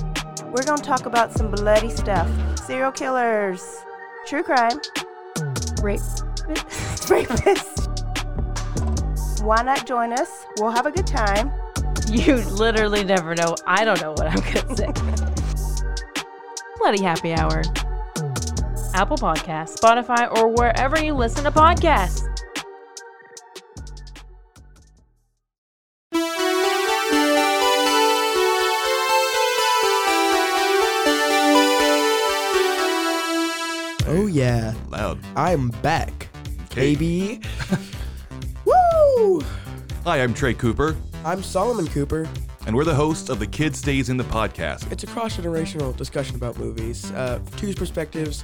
We're 0.45 0.63
going 0.63 0.77
to 0.77 0.83
talk 0.83 1.05
about 1.05 1.33
some 1.33 1.51
bloody 1.51 1.89
stuff 1.89 2.29
serial 2.65 2.93
killers, 2.93 3.83
true 4.25 4.43
crime, 4.43 4.79
Rape. 5.81 5.99
rapists. 7.07 7.91
Why 9.43 9.61
not 9.61 9.85
join 9.85 10.13
us? 10.13 10.45
We'll 10.59 10.71
have 10.71 10.85
a 10.85 10.91
good 10.91 11.07
time. 11.07 11.51
You 12.07 12.35
literally 12.35 13.03
never 13.03 13.35
know. 13.35 13.55
I 13.65 13.83
don't 13.83 13.99
know 14.01 14.11
what 14.11 14.27
I'm 14.27 14.39
gonna 14.53 14.75
say. 14.75 14.91
Bloody 16.77 17.03
Happy 17.03 17.33
Hour. 17.33 17.61
Apple 18.93 19.17
Podcasts, 19.17 19.77
Spotify, 19.79 20.31
or 20.37 20.47
wherever 20.53 21.03
you 21.03 21.13
listen 21.13 21.43
to 21.43 21.51
podcasts. 21.51 22.21
Oh 34.07 34.27
yeah, 34.31 34.73
Loud. 34.89 35.19
I'm 35.35 35.69
back, 35.81 36.11
Okay. 36.11 36.34
Baby. 36.75 37.41
Woo! 38.65 39.41
Hi, 40.03 40.21
I'm 40.21 40.33
Trey 40.33 40.53
Cooper, 40.53 40.95
I'm 41.23 41.41
Solomon 41.41 41.87
Cooper. 41.87 42.27
and 42.67 42.75
we're 42.75 42.83
the 42.83 42.93
hosts 42.93 43.29
of 43.29 43.39
the 43.39 43.47
Kid 43.47 43.75
Stays 43.75 44.09
in 44.09 44.17
the 44.17 44.23
podcast. 44.25 44.91
It's 44.91 45.03
a 45.03 45.07
cross 45.07 45.37
generational 45.37 45.95
discussion 45.95 46.35
about 46.35 46.57
movies. 46.57 47.11
Uh, 47.11 47.39
two 47.57 47.73
perspectives. 47.73 48.43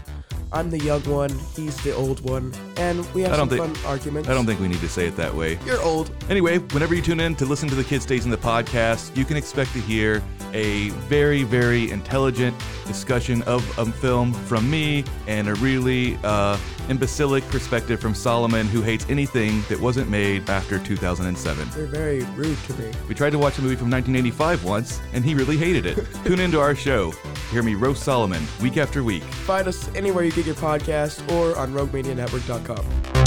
I'm 0.53 0.69
the 0.69 0.79
young 0.79 1.01
one, 1.03 1.29
he's 1.55 1.81
the 1.83 1.95
old 1.95 2.19
one, 2.29 2.53
and 2.75 3.05
we 3.13 3.21
have 3.21 3.31
I 3.31 3.37
some 3.37 3.47
don't 3.47 3.73
fun 3.75 3.85
arguments. 3.85 4.27
I 4.27 4.33
don't 4.33 4.45
think 4.45 4.59
we 4.59 4.67
need 4.67 4.81
to 4.81 4.89
say 4.89 5.07
it 5.07 5.15
that 5.15 5.33
way. 5.33 5.57
you're 5.65 5.81
old. 5.81 6.11
Anyway, 6.29 6.57
whenever 6.57 6.93
you 6.93 7.01
tune 7.01 7.21
in 7.21 7.35
to 7.35 7.45
listen 7.45 7.69
to 7.69 7.75
the 7.75 7.83
Kid 7.85 8.01
Stays 8.01 8.25
in 8.25 8.31
the 8.31 8.37
podcast, 8.37 9.15
you 9.15 9.23
can 9.23 9.37
expect 9.37 9.71
to 9.73 9.79
hear 9.79 10.21
a 10.53 10.89
very, 11.09 11.43
very 11.43 11.91
intelligent 11.91 12.55
discussion 12.85 13.41
of 13.43 13.63
a 13.77 13.85
film 13.85 14.33
from 14.33 14.69
me 14.69 15.03
and 15.27 15.47
a 15.47 15.55
really 15.55 16.17
uh, 16.23 16.57
imbecilic 16.89 17.43
perspective 17.49 17.99
from 17.99 18.13
Solomon, 18.13 18.67
who 18.67 18.81
hates 18.81 19.05
anything 19.09 19.63
that 19.69 19.79
wasn't 19.79 20.09
made 20.09 20.49
after 20.49 20.79
2007. 20.79 21.67
You're 21.75 21.87
very 21.87 22.23
rude 22.35 22.57
to 22.63 22.73
me. 22.75 22.91
We 23.07 23.15
tried 23.15 23.31
to 23.31 23.39
watch 23.39 23.57
a 23.57 23.61
movie 23.61 23.75
from 23.75 23.89
1985 23.89 24.63
once, 24.63 24.99
and 25.13 25.23
he 25.23 25.33
really 25.33 25.57
hated 25.57 25.85
it. 25.85 26.05
Tune 26.25 26.39
into 26.39 26.59
our 26.59 26.75
show. 26.75 27.11
Hear 27.51 27.63
me 27.63 27.75
roast 27.75 28.03
Solomon 28.03 28.43
week 28.61 28.77
after 28.77 29.03
week. 29.03 29.23
Find 29.23 29.67
us 29.67 29.93
anywhere 29.95 30.23
you 30.23 30.31
get 30.31 30.45
your 30.45 30.55
podcast 30.55 31.29
or 31.31 31.57
on 31.57 31.73
RogueMediaNetwork.com. 31.73 33.20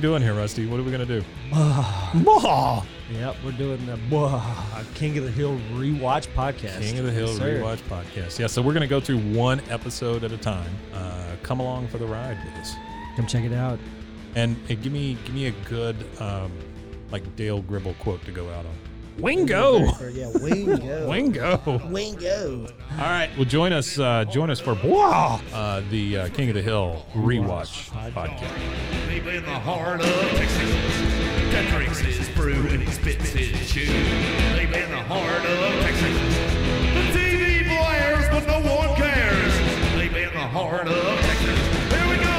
doing 0.00 0.22
here, 0.22 0.34
Rusty? 0.34 0.66
What 0.66 0.80
are 0.80 0.82
we 0.82 0.90
gonna 0.90 1.06
do? 1.06 1.22
Yep, 1.52 3.36
we're 3.44 3.52
doing 3.52 3.84
the 3.86 3.98
uh, 4.16 4.84
King 4.94 5.18
of 5.18 5.24
the 5.24 5.30
Hill 5.30 5.58
rewatch 5.72 6.28
podcast. 6.34 6.80
King 6.80 6.98
of 7.00 7.04
the 7.06 7.12
Hill 7.12 7.28
Yes, 7.28 7.36
sir. 7.38 7.60
rewatch 7.60 7.78
podcast. 7.88 8.38
Yeah, 8.38 8.46
so 8.46 8.62
we're 8.62 8.72
gonna 8.72 8.86
go 8.86 9.00
through 9.00 9.18
one 9.18 9.60
episode 9.68 10.22
at 10.24 10.32
a 10.32 10.38
time. 10.38 10.70
Uh, 10.94 11.34
come 11.42 11.60
along 11.60 11.88
for 11.88 11.98
the 11.98 12.06
ride 12.06 12.38
with 12.44 12.54
us, 12.54 12.74
Come 13.16 13.26
check 13.26 13.44
it 13.44 13.52
out. 13.52 13.78
and, 14.36 14.56
and 14.68 14.82
give 14.82 14.92
me 14.92 15.16
give 15.24 15.34
me 15.34 15.46
a 15.46 15.50
good 15.68 15.96
um, 16.20 16.52
like 17.10 17.34
Dale 17.36 17.60
Gribble 17.62 17.94
quote 17.98 18.24
to 18.26 18.30
go 18.32 18.48
out 18.50 18.64
on. 18.64 18.72
Wingo, 19.18 19.80
Yeah, 20.12 20.30
Wingo. 20.40 21.08
Wingo. 21.08 21.80
Wingo. 21.90 22.66
All 22.92 22.98
right, 22.98 23.28
well 23.36 23.44
join 23.44 23.72
us 23.72 23.98
uh, 23.98 24.24
join 24.26 24.50
us 24.50 24.60
for 24.60 24.74
blah, 24.76 25.40
uh, 25.52 25.82
the 25.90 26.16
uh, 26.16 26.28
King 26.28 26.48
of 26.48 26.54
the 26.54 26.62
Hill 26.62 27.04
rewatch 27.14 27.90
podcast. 28.12 28.96
Deep 29.22 29.34
in 29.34 29.44
the 29.44 29.50
heart 29.50 30.00
of 30.00 30.06
Texas, 30.38 30.70
drinks 31.70 32.00
his 32.00 32.26
brew 32.30 32.54
and 32.54 32.82
he 32.82 32.90
spits 32.90 33.28
his 33.28 33.70
chew. 33.70 33.84
Deep 33.84 34.74
in 34.74 34.90
the 34.90 34.96
heart 34.96 35.44
of 35.44 35.82
Texas, 35.82 36.16
the 36.94 37.02
TV 37.12 37.68
blares 37.68 38.26
but 38.30 38.46
no 38.46 38.60
one 38.74 38.96
cares. 38.96 39.52
Deep 40.00 40.16
in 40.16 40.32
the 40.32 40.40
heart 40.40 40.88
of 40.88 41.20
Texas, 41.20 41.58
here 41.92 42.08
we 42.08 42.16
go. 42.16 42.32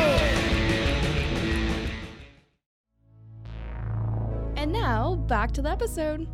And 4.55 4.71
now, 4.71 5.17
back 5.27 5.51
to 5.51 5.61
the 5.61 5.69
episode. 5.69 6.27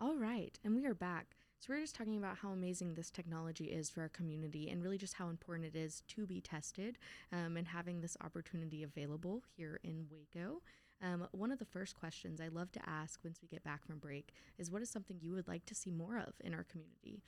All 0.00 0.16
right, 0.16 0.58
and 0.64 0.74
we 0.74 0.86
are 0.86 0.94
back. 0.94 1.35
So, 1.58 1.72
we 1.72 1.78
are 1.78 1.82
just 1.82 1.94
talking 1.94 2.18
about 2.18 2.36
how 2.36 2.50
amazing 2.50 2.94
this 2.94 3.10
technology 3.10 3.64
is 3.66 3.88
for 3.88 4.02
our 4.02 4.08
community 4.10 4.68
and 4.70 4.82
really 4.82 4.98
just 4.98 5.14
how 5.14 5.28
important 5.28 5.74
it 5.74 5.78
is 5.78 6.02
to 6.08 6.26
be 6.26 6.40
tested 6.40 6.98
um, 7.32 7.56
and 7.56 7.66
having 7.66 8.00
this 8.00 8.16
opportunity 8.22 8.82
available 8.82 9.42
here 9.56 9.80
in 9.82 10.06
Waco. 10.10 10.60
Um, 11.02 11.26
one 11.32 11.50
of 11.50 11.58
the 11.58 11.64
first 11.64 11.94
questions 11.94 12.40
I 12.40 12.48
love 12.48 12.72
to 12.72 12.88
ask 12.88 13.20
once 13.24 13.40
we 13.42 13.48
get 13.48 13.64
back 13.64 13.84
from 13.86 13.98
break 13.98 14.32
is 14.58 14.70
what 14.70 14.82
is 14.82 14.90
something 14.90 15.18
you 15.20 15.34
would 15.34 15.48
like 15.48 15.64
to 15.66 15.74
see 15.74 15.90
more 15.90 16.18
of 16.18 16.34
in 16.44 16.54
our 16.54 16.64
community? 16.64 17.22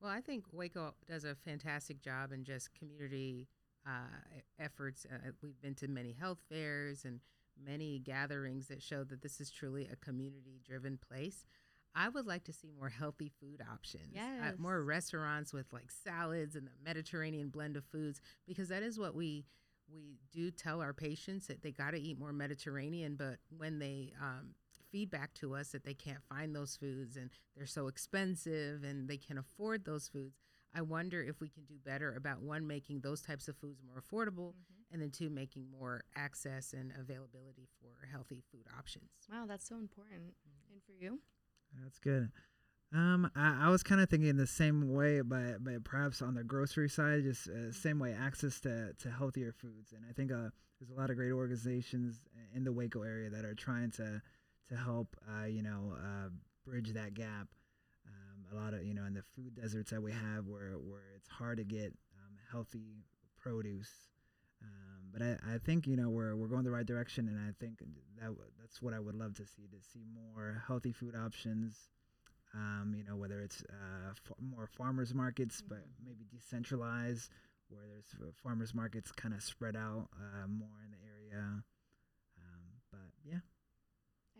Well, 0.00 0.10
I 0.10 0.20
think 0.20 0.44
Waco 0.52 0.94
does 1.06 1.24
a 1.24 1.34
fantastic 1.34 2.00
job 2.00 2.32
in 2.32 2.44
just 2.44 2.74
community 2.74 3.48
uh, 3.86 4.40
efforts. 4.58 5.04
Uh, 5.04 5.30
we've 5.42 5.60
been 5.60 5.74
to 5.76 5.88
many 5.88 6.12
health 6.12 6.38
fairs 6.48 7.04
and 7.04 7.20
many 7.64 7.98
gatherings 7.98 8.68
that 8.68 8.82
show 8.82 9.04
that 9.04 9.22
this 9.22 9.40
is 9.40 9.50
truly 9.50 9.88
a 9.92 9.96
community 9.96 10.60
driven 10.64 10.98
place. 10.98 11.46
I 11.94 12.08
would 12.08 12.26
like 12.26 12.44
to 12.44 12.52
see 12.52 12.70
more 12.78 12.88
healthy 12.88 13.30
food 13.40 13.62
options, 13.70 14.14
uh, 14.42 14.52
more 14.58 14.82
restaurants 14.82 15.52
with 15.52 15.72
like 15.72 15.90
salads 15.90 16.56
and 16.56 16.66
the 16.66 16.72
Mediterranean 16.84 17.48
blend 17.48 17.76
of 17.76 17.84
foods, 17.84 18.20
because 18.46 18.68
that 18.68 18.82
is 18.82 18.98
what 18.98 19.14
we 19.14 19.44
we 19.92 20.16
do 20.32 20.50
tell 20.50 20.80
our 20.80 20.94
patients 20.94 21.46
that 21.48 21.62
they 21.62 21.70
got 21.70 21.90
to 21.90 22.00
eat 22.00 22.18
more 22.18 22.32
Mediterranean, 22.32 23.14
but 23.16 23.36
when 23.54 23.78
they 23.78 24.12
um, 24.20 24.54
feedback 24.90 25.34
to 25.34 25.54
us 25.54 25.68
that 25.72 25.84
they 25.84 25.94
can't 25.94 26.22
find 26.28 26.54
those 26.54 26.76
foods 26.76 27.16
and 27.16 27.30
they're 27.56 27.66
so 27.66 27.88
expensive 27.88 28.84
and 28.84 29.08
they 29.08 29.18
can 29.18 29.36
afford 29.36 29.84
those 29.84 30.08
foods, 30.08 30.36
I 30.74 30.82
wonder 30.82 31.22
if 31.22 31.40
we 31.40 31.48
can 31.50 31.64
do 31.64 31.74
better 31.84 32.14
about 32.14 32.40
one, 32.40 32.66
making 32.66 33.00
those 33.00 33.20
types 33.20 33.48
of 33.48 33.56
foods 33.56 33.82
more 33.86 34.00
affordable, 34.00 34.54
and 34.90 35.02
then 35.02 35.10
two, 35.10 35.28
making 35.28 35.66
more 35.70 36.04
access 36.14 36.72
and 36.72 36.92
availability 36.98 37.68
for 37.80 38.06
healthy 38.06 38.42
food 38.50 38.66
options. 38.78 39.10
Wow, 39.30 39.44
that's 39.46 39.66
so 39.66 39.76
important. 39.76 40.34
And 40.70 40.82
for 40.86 40.92
you? 40.92 41.20
That's 41.80 41.98
good. 41.98 42.30
Um, 42.94 43.30
I, 43.34 43.66
I 43.66 43.68
was 43.70 43.82
kind 43.82 44.00
of 44.00 44.10
thinking 44.10 44.36
the 44.36 44.46
same 44.46 44.92
way, 44.92 45.22
but 45.22 45.64
but 45.64 45.82
perhaps 45.84 46.20
on 46.20 46.34
the 46.34 46.44
grocery 46.44 46.88
side, 46.88 47.22
just 47.22 47.48
uh, 47.48 47.72
same 47.72 47.98
way, 47.98 48.12
access 48.12 48.60
to, 48.60 48.92
to 48.98 49.10
healthier 49.10 49.52
foods. 49.52 49.92
And 49.92 50.04
I 50.08 50.12
think 50.12 50.30
uh, 50.30 50.50
there's 50.78 50.90
a 50.90 51.00
lot 51.00 51.08
of 51.08 51.16
great 51.16 51.32
organizations 51.32 52.20
in 52.54 52.64
the 52.64 52.72
Waco 52.72 53.02
area 53.02 53.30
that 53.30 53.44
are 53.44 53.54
trying 53.54 53.90
to 53.92 54.20
to 54.68 54.76
help, 54.76 55.16
uh, 55.28 55.46
you 55.46 55.62
know, 55.62 55.94
uh, 55.96 56.28
bridge 56.66 56.92
that 56.92 57.14
gap. 57.14 57.48
Um, 58.06 58.44
a 58.52 58.62
lot 58.62 58.74
of 58.74 58.84
you 58.84 58.92
know 58.92 59.04
in 59.04 59.14
the 59.14 59.22
food 59.34 59.54
deserts 59.54 59.90
that 59.90 60.02
we 60.02 60.12
have, 60.12 60.46
where 60.46 60.72
where 60.72 61.14
it's 61.16 61.28
hard 61.28 61.58
to 61.58 61.64
get 61.64 61.94
um, 62.18 62.36
healthy 62.50 63.04
produce. 63.40 63.90
Um, 64.62 65.10
but 65.12 65.22
I, 65.22 65.54
I 65.54 65.58
think 65.58 65.86
you 65.86 65.96
know 65.96 66.08
we're 66.08 66.34
we're 66.36 66.46
going 66.48 66.64
the 66.64 66.70
right 66.70 66.86
direction, 66.86 67.28
and 67.28 67.38
I 67.38 67.52
think 67.58 67.80
that 68.18 68.26
w- 68.26 68.50
that's 68.60 68.80
what 68.80 68.94
I 68.94 69.00
would 69.00 69.14
love 69.14 69.34
to 69.34 69.46
see 69.46 69.66
to 69.66 69.80
see 69.92 70.04
more 70.32 70.62
healthy 70.66 70.92
food 70.92 71.14
options. 71.16 71.88
Um, 72.54 72.94
you 72.96 73.04
know 73.04 73.16
whether 73.16 73.40
it's 73.40 73.62
uh, 73.68 74.10
f- 74.10 74.32
more 74.40 74.66
farmers 74.66 75.14
markets, 75.14 75.62
but 75.66 75.84
maybe 76.04 76.24
decentralized, 76.30 77.30
where 77.68 77.82
there's 77.88 78.34
farmers 78.42 78.74
markets 78.74 79.10
kind 79.12 79.34
of 79.34 79.42
spread 79.42 79.76
out 79.76 80.08
uh, 80.16 80.46
more 80.46 80.82
in 80.84 80.90
the 80.90 80.98
area. 81.06 81.62
Um, 82.38 82.62
but 82.90 83.10
yeah, 83.24 83.38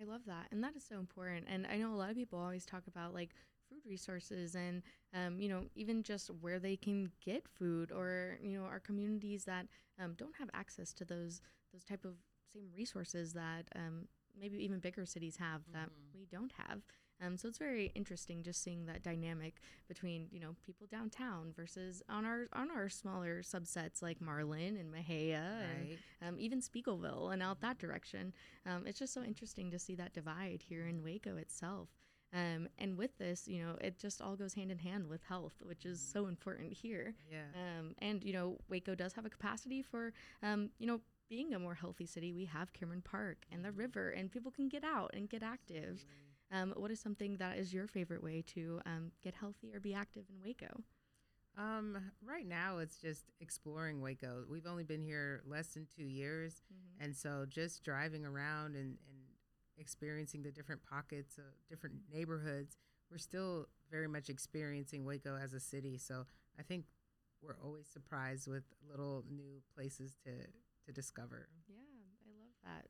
I 0.01 0.05
love 0.05 0.23
that. 0.27 0.49
And 0.51 0.63
that 0.63 0.77
is 0.77 0.85
so 0.85 0.99
important. 0.99 1.47
And 1.49 1.67
I 1.67 1.77
know 1.77 1.93
a 1.93 1.97
lot 1.97 2.11
of 2.11 2.17
people 2.17 2.39
always 2.39 2.65
talk 2.67 2.87
about 2.87 3.15
like 3.15 3.31
food 3.73 3.89
resources 3.89 4.55
and, 4.55 4.83
um, 5.15 5.41
you 5.41 5.49
know, 5.49 5.65
even 5.75 6.03
just 6.03 6.29
where 6.41 6.59
they 6.59 6.77
can 6.77 7.11
get 7.25 7.47
food 7.49 7.91
or, 7.91 8.39
you 8.43 8.59
know, 8.59 8.65
our 8.65 8.81
communities 8.81 9.45
that 9.45 9.67
um, 9.99 10.15
don't 10.17 10.37
have 10.39 10.51
access 10.55 10.93
to 10.95 11.05
those, 11.05 11.41
those 11.73 11.85
type 11.85 12.05
of 12.05 12.15
same 12.53 12.69
resources 12.77 13.33
that 13.33 13.69
um, 13.77 14.09
maybe 14.39 14.59
even 14.63 14.79
bigger 14.79 15.07
cities 15.07 15.37
have 15.37 15.63
that 15.73 15.89
we 16.15 16.27
don't 16.31 16.53
have. 16.69 16.81
Um, 17.25 17.37
so 17.37 17.47
it's 17.49 17.59
very 17.59 17.93
interesting 17.95 18.43
just 18.43 18.63
seeing 18.65 18.87
that 18.87 19.05
dynamic 19.05 19.61
between 19.87 20.27
you 20.33 20.41
know 20.41 20.57
people 20.67 20.89
downtown 20.91 21.53
versus 21.55 22.03
on 22.09 22.25
our 22.25 22.49
on 22.53 22.69
our 22.71 22.89
smaller 22.89 23.43
subsets 23.43 24.03
like 24.03 24.21
Marlin 24.21 24.77
and 24.77 24.93
Mexia 24.93 25.61
Right. 25.61 25.99
and 26.21 26.29
um, 26.29 26.41
even 26.41 26.61
Speegleville 26.61 27.33
and 27.33 27.41
out 27.41 27.61
that 27.61 27.79
direction. 27.79 28.33
Um, 28.67 28.87
it's 28.89 28.99
just 28.99 29.15
so 29.15 29.23
interesting 29.23 29.71
to 29.71 29.79
see 29.79 29.95
that 29.95 30.13
divide 30.15 30.65
here 30.69 30.87
in 30.87 31.03
Waco 31.05 31.37
itself. 31.37 31.91
Um, 32.33 32.69
and 32.79 32.97
with 32.97 33.17
this, 33.19 33.47
you 33.47 33.63
know, 33.63 33.77
it 33.81 33.99
just 33.99 34.23
all 34.23 34.37
goes 34.37 34.55
hand 34.55 34.71
in 34.71 34.79
hand 34.79 35.07
with 35.07 35.23
health, 35.23 35.55
which 35.63 35.85
is 35.85 36.01
so 36.01 36.27
important 36.27 36.73
here. 36.73 37.15
Yeah. 37.31 37.45
Um, 37.55 37.95
and 37.99 38.25
you 38.25 38.33
know, 38.33 38.57
Waco 38.71 38.95
does 38.95 39.13
have 39.15 39.27
a 39.27 39.31
capacity 39.31 39.83
for, 39.83 40.13
um, 40.43 40.71
you 40.79 40.87
know, 40.87 41.01
being 41.29 41.55
a 41.55 41.59
more 41.59 41.75
healthy 41.75 42.07
city. 42.07 42.33
We 42.33 42.45
have 42.47 42.73
Cameron 42.73 43.03
Park 43.03 43.45
and 43.51 43.65
the 43.65 43.73
river, 43.73 44.11
and 44.11 44.31
people 44.31 44.51
can 44.51 44.69
get 44.69 44.85
out 44.85 45.11
and 45.15 45.29
get 45.29 45.43
active. 45.43 46.05
Um, 46.51 46.75
what 46.77 46.91
is 46.91 47.01
something 47.01 47.37
that 47.39 47.57
is 47.59 47.73
your 47.73 47.87
favorite 47.87 48.23
way 48.23 48.43
to 48.55 48.81
um, 48.85 49.13
get 49.23 49.35
healthy 49.35 49.75
or 49.75 49.81
be 49.81 49.95
active 49.95 50.25
in 50.29 50.43
Waco? 50.43 50.83
Um, 51.59 51.99
right 52.27 52.47
now 52.47 52.79
it's 52.79 52.97
just 52.97 53.25
exploring 53.41 54.01
Waco. 54.01 54.45
We've 54.51 54.67
only 54.67 54.85
been 54.85 55.03
here 55.03 55.43
less 55.47 55.69
than 55.75 55.87
two 55.95 56.05
years, 56.05 56.63
Mhm. 56.73 57.05
and 57.05 57.17
so 57.17 57.45
just 57.47 57.85
driving 57.85 58.25
around 58.25 58.75
and, 58.75 58.99
and 59.09 59.22
experiencing 59.83 60.43
the 60.43 60.51
different 60.53 60.81
pockets 60.89 61.37
of 61.39 61.45
different 61.69 61.97
neighborhoods, 62.11 62.77
we're 63.11 63.19
still 63.19 63.67
very 63.91 64.09
much 64.09 64.31
experiencing 64.31 65.05
Waco 65.05 65.37
as 65.37 65.53
a 65.53 65.61
city. 65.61 65.99
So 65.99 66.25
I 66.59 66.63
think 66.63 66.87
we're 67.43 67.59
always 67.63 67.87
surprised 67.89 68.47
with 68.49 68.63
little 68.89 69.25
new 69.29 69.61
places 69.75 70.17
to 70.25 70.31
to 70.87 70.93
discover. 70.93 71.49
Yeah, 71.69 71.77
I 72.27 72.31
love 72.41 72.55
that. 72.65 72.87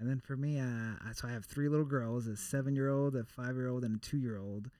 And 0.00 0.08
then 0.08 0.20
for 0.20 0.36
me, 0.36 0.58
uh, 0.58 1.12
so 1.12 1.28
I 1.28 1.32
have 1.32 1.44
three 1.44 1.68
little 1.68 1.84
girls: 1.84 2.26
a 2.26 2.36
seven-year-old, 2.36 3.14
a 3.14 3.24
five-year-old, 3.24 3.84
and 3.84 3.96
a 3.96 3.98
two-year-old. 3.98 4.70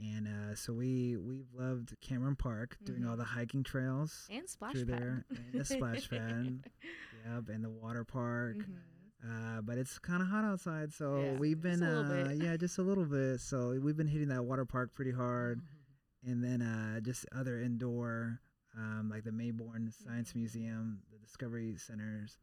And 0.00 0.26
uh, 0.26 0.54
so 0.56 0.72
we 0.72 1.16
we've 1.16 1.52
loved 1.54 1.94
Cameron 2.00 2.34
Park, 2.36 2.78
doing 2.84 3.04
all 3.06 3.14
Mhm. 3.14 3.18
the 3.18 3.24
hiking 3.24 3.62
trails 3.62 4.26
And 4.30 4.48
splash 4.48 4.72
through 4.72 4.86
pad. 4.86 4.98
there, 5.00 5.24
and 5.36 5.60
the 5.60 5.64
splash 5.64 6.08
pad, 6.10 6.64
yep, 7.24 7.48
and 7.48 7.62
the 7.62 7.70
water 7.70 8.02
park. 8.04 8.56
Mhm. 8.56 8.78
Uh, 9.24 9.60
but 9.62 9.78
it's 9.78 9.98
kind 9.98 10.20
of 10.20 10.28
hot 10.28 10.44
outside, 10.44 10.92
so 10.92 11.20
Yeah, 11.20 11.38
we've 11.38 11.60
just 11.60 11.80
been 11.80 11.82
a 11.82 12.02
uh, 12.02 12.02
bit. 12.02 12.36
yeah, 12.36 12.56
just 12.56 12.78
a 12.78 12.82
little 12.82 13.04
bit. 13.04 13.40
So 13.40 13.78
we've 13.80 13.96
been 13.96 14.08
hitting 14.08 14.28
that 14.28 14.44
water 14.44 14.64
park 14.64 14.92
pretty 14.94 15.12
hard, 15.12 15.60
and 16.26 16.42
then 16.42 16.60
uh, 16.62 17.00
just 17.00 17.26
other 17.34 17.60
indoor, 17.60 18.40
um, 18.76 19.08
like 19.10 19.24
the 19.24 19.30
Mayborn 19.30 19.92
Science 19.92 20.32
Mm-hmm. 20.32 20.38
Museum, 20.38 21.02
the 21.12 21.18
Discovery 21.18 21.76
Centers. 21.76 22.38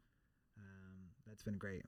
Um, 0.58 1.10
that's 1.26 1.42
been 1.42 1.58
great. 1.58 1.84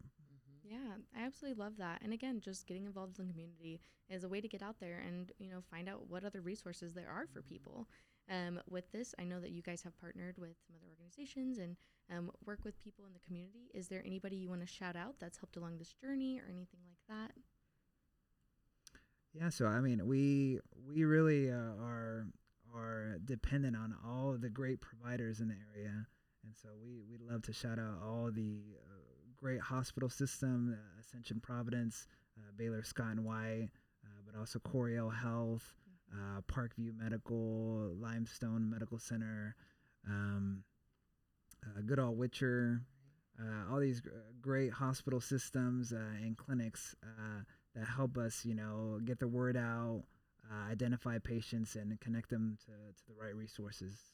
Yeah, 0.63 0.97
I 1.17 1.25
absolutely 1.25 1.63
love 1.63 1.77
that. 1.79 2.01
And 2.03 2.13
again, 2.13 2.41
just 2.41 2.67
getting 2.67 2.87
involved 2.87 3.19
in 3.19 3.27
the 3.27 3.33
community 3.33 3.81
is 4.09 4.25
a 4.25 4.29
way 4.29 4.41
to 4.41 4.49
get 4.49 4.63
out 4.63 4.77
there 4.81 5.03
and 5.07 5.33
you 5.39 5.51
know 5.51 5.61
find 5.71 5.89
out 5.89 6.09
what 6.09 6.25
other 6.25 6.41
resources 6.41 6.95
there 6.95 7.11
are 7.11 7.27
for 7.27 7.43
people. 7.43 7.89
Um, 8.31 8.61
with 8.69 8.91
this, 8.93 9.15
I 9.19 9.25
know 9.25 9.41
that 9.41 9.51
you 9.51 9.63
guys 9.63 9.83
have 9.83 9.99
partnered 10.01 10.39
with 10.39 10.57
some 10.67 10.77
other 10.77 10.89
organizations 10.91 11.59
and 11.59 11.77
um, 12.11 12.31
work 12.45 12.61
with 12.65 12.79
people 12.83 13.05
in 13.07 13.13
the 13.13 13.19
community. 13.21 13.71
Is 13.75 13.89
there 13.89 14.03
anybody 14.07 14.37
you 14.37 14.49
want 14.49 14.61
to 14.61 14.67
shout 14.67 14.97
out 14.97 15.17
that's 15.19 15.39
helped 15.39 15.57
along 15.57 15.79
this 15.79 15.93
journey 15.93 16.39
or 16.39 16.49
anything 16.49 16.81
like 16.87 16.99
that? 17.09 17.33
Yeah, 19.35 19.49
so 19.49 19.67
I 19.67 19.81
mean, 19.81 20.07
we 20.07 20.61
we 20.87 21.05
really 21.05 21.51
uh, 21.51 21.55
are 21.81 22.27
are 22.75 23.19
dependent 23.25 23.77
on 23.77 23.95
all 24.07 24.37
the 24.39 24.51
great 24.51 24.81
providers 24.81 25.41
in 25.41 25.49
the 25.49 25.57
area, 25.75 26.07
and 26.45 26.55
so 26.55 26.69
we 26.83 27.03
we 27.09 27.17
love 27.19 27.43
to 27.43 27.53
shout 27.53 27.79
out 27.79 27.99
all 28.05 28.31
the 28.31 28.61
uh, 28.77 29.13
great 29.37 29.61
hospital 29.61 30.11
system, 30.11 30.77
uh, 30.79 31.01
Ascension 31.01 31.41
Providence, 31.41 32.07
uh, 32.39 32.53
Baylor 32.57 32.83
Scott 32.83 33.13
and 33.13 33.25
White, 33.25 33.71
uh, 34.05 34.21
but 34.27 34.39
also 34.39 34.59
Coryell 34.59 35.11
Health, 35.11 35.75
uh, 36.13 36.41
Parkview 36.43 36.97
Medical, 36.97 37.95
Limestone 37.99 38.69
Medical 38.69 38.99
Center, 38.99 39.57
um, 40.07 40.63
uh, 41.65 41.81
Goodall-Witcher, 41.85 42.81
uh, 43.41 43.73
all 43.73 43.81
these 43.81 44.01
gr- 44.01 44.11
great 44.41 44.73
hospital 44.73 45.21
systems 45.21 45.93
uh, 45.93 45.97
and 46.23 46.37
clinics 46.37 46.95
uh, 47.03 47.43
that 47.75 47.87
help 47.87 48.19
us, 48.19 48.45
you 48.45 48.55
know, 48.55 49.01
get 49.05 49.19
the 49.19 49.29
word 49.29 49.57
out, 49.57 50.03
uh, 50.51 50.71
identify 50.71 51.19
patients, 51.19 51.77
and 51.77 51.99
connect 52.01 52.29
them 52.29 52.59
to, 52.67 52.73
to 52.73 53.07
the 53.09 53.15
right 53.15 53.35
resources. 53.35 54.13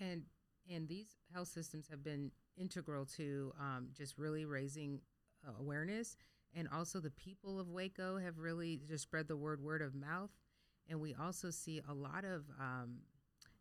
Yeah. 0.00 0.06
and 0.08 0.22
and 0.70 0.88
these 0.88 1.18
health 1.32 1.48
systems 1.48 1.88
have 1.88 2.02
been 2.02 2.30
integral 2.56 3.04
to 3.04 3.52
um, 3.60 3.88
just 3.92 4.16
really 4.16 4.46
raising 4.46 5.00
uh, 5.46 5.52
awareness 5.60 6.16
and 6.56 6.68
also 6.72 7.00
the 7.00 7.10
people 7.10 7.60
of 7.60 7.68
waco 7.68 8.18
have 8.18 8.38
really 8.38 8.80
just 8.88 9.02
spread 9.02 9.28
the 9.28 9.36
word 9.36 9.60
word 9.60 9.82
of 9.82 9.94
mouth 9.94 10.30
and 10.88 11.00
we 11.00 11.14
also 11.14 11.50
see 11.50 11.80
a 11.88 11.94
lot 11.94 12.24
of 12.24 12.44
um, 12.60 12.98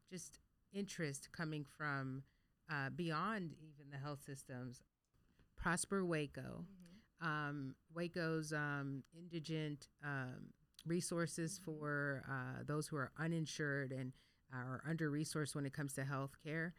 just 0.09 0.39
interest 0.73 1.29
coming 1.31 1.65
from 1.77 2.23
uh, 2.71 2.89
beyond 2.95 3.53
even 3.61 3.91
the 3.91 3.97
health 3.97 4.19
systems. 4.25 4.81
Prosper 5.55 6.05
waco. 6.05 6.65
Um, 7.21 7.75
waco's 7.95 8.51
um, 8.51 9.03
indigent 9.17 9.87
um, 10.03 10.49
resources 10.85 11.59
for 11.63 12.23
uh, 12.29 12.63
those 12.65 12.87
who 12.87 12.97
are 12.97 13.11
uninsured 13.17 13.91
and 13.91 14.11
are 14.53 14.83
under 14.87 15.09
resourced 15.09 15.55
when 15.55 15.65
it 15.65 15.73
comes 15.73 15.93
to 15.93 16.03
health 16.03 16.35
care. 16.43 16.73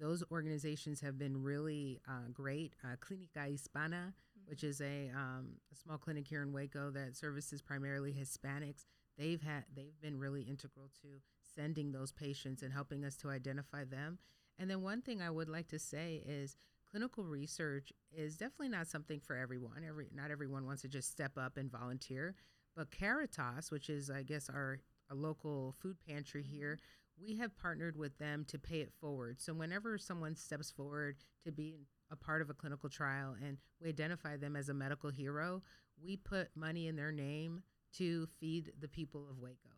Those 0.00 0.22
organizations 0.30 1.00
have 1.00 1.18
been 1.18 1.42
really 1.42 2.00
uh, 2.08 2.28
great. 2.32 2.74
Uh, 2.84 2.96
Clinica 2.96 3.52
Hispana, 3.52 4.12
which 4.46 4.62
is 4.62 4.80
a, 4.80 5.10
um, 5.14 5.56
a 5.72 5.76
small 5.76 5.98
clinic 5.98 6.26
here 6.26 6.42
in 6.42 6.52
Waco 6.52 6.90
that 6.90 7.16
services 7.16 7.60
primarily 7.60 8.12
Hispanics, 8.12 8.84
they've 9.18 9.42
had 9.42 9.64
they've 9.74 10.00
been 10.00 10.18
really 10.18 10.42
integral 10.42 10.90
to 11.02 11.08
sending 11.54 11.92
those 11.92 12.12
patients 12.12 12.62
and 12.62 12.72
helping 12.72 13.04
us 13.04 13.16
to 13.16 13.30
identify 13.30 13.84
them. 13.84 14.18
And 14.58 14.70
then 14.70 14.82
one 14.82 15.02
thing 15.02 15.20
I 15.20 15.30
would 15.30 15.48
like 15.48 15.68
to 15.68 15.78
say 15.78 16.22
is 16.26 16.56
clinical 16.90 17.24
research 17.24 17.92
is 18.12 18.36
definitely 18.36 18.70
not 18.70 18.86
something 18.86 19.20
for 19.20 19.36
everyone. 19.36 19.84
Every 19.86 20.08
not 20.14 20.30
everyone 20.30 20.66
wants 20.66 20.82
to 20.82 20.88
just 20.88 21.10
step 21.10 21.32
up 21.36 21.56
and 21.56 21.70
volunteer, 21.70 22.34
but 22.76 22.90
Caritas, 22.90 23.70
which 23.70 23.90
is 23.90 24.10
I 24.10 24.22
guess 24.22 24.48
our 24.48 24.78
a 25.10 25.14
local 25.14 25.74
food 25.80 25.96
pantry 26.06 26.42
mm-hmm. 26.42 26.54
here, 26.54 26.78
we 27.20 27.36
have 27.36 27.56
partnered 27.56 27.96
with 27.96 28.16
them 28.18 28.44
to 28.48 28.58
pay 28.58 28.80
it 28.80 28.92
forward. 29.00 29.40
So 29.40 29.52
whenever 29.52 29.98
someone 29.98 30.36
steps 30.36 30.70
forward 30.70 31.16
to 31.44 31.52
be 31.52 31.86
a 32.10 32.16
part 32.16 32.42
of 32.42 32.50
a 32.50 32.54
clinical 32.54 32.88
trial 32.88 33.34
and 33.44 33.58
we 33.80 33.88
identify 33.88 34.36
them 34.36 34.56
as 34.56 34.68
a 34.68 34.74
medical 34.74 35.10
hero, 35.10 35.62
we 36.02 36.16
put 36.16 36.48
money 36.54 36.86
in 36.86 36.96
their 36.96 37.12
name 37.12 37.62
to 37.94 38.26
feed 38.38 38.72
the 38.80 38.88
people 38.88 39.26
of 39.30 39.38
Waco. 39.38 39.70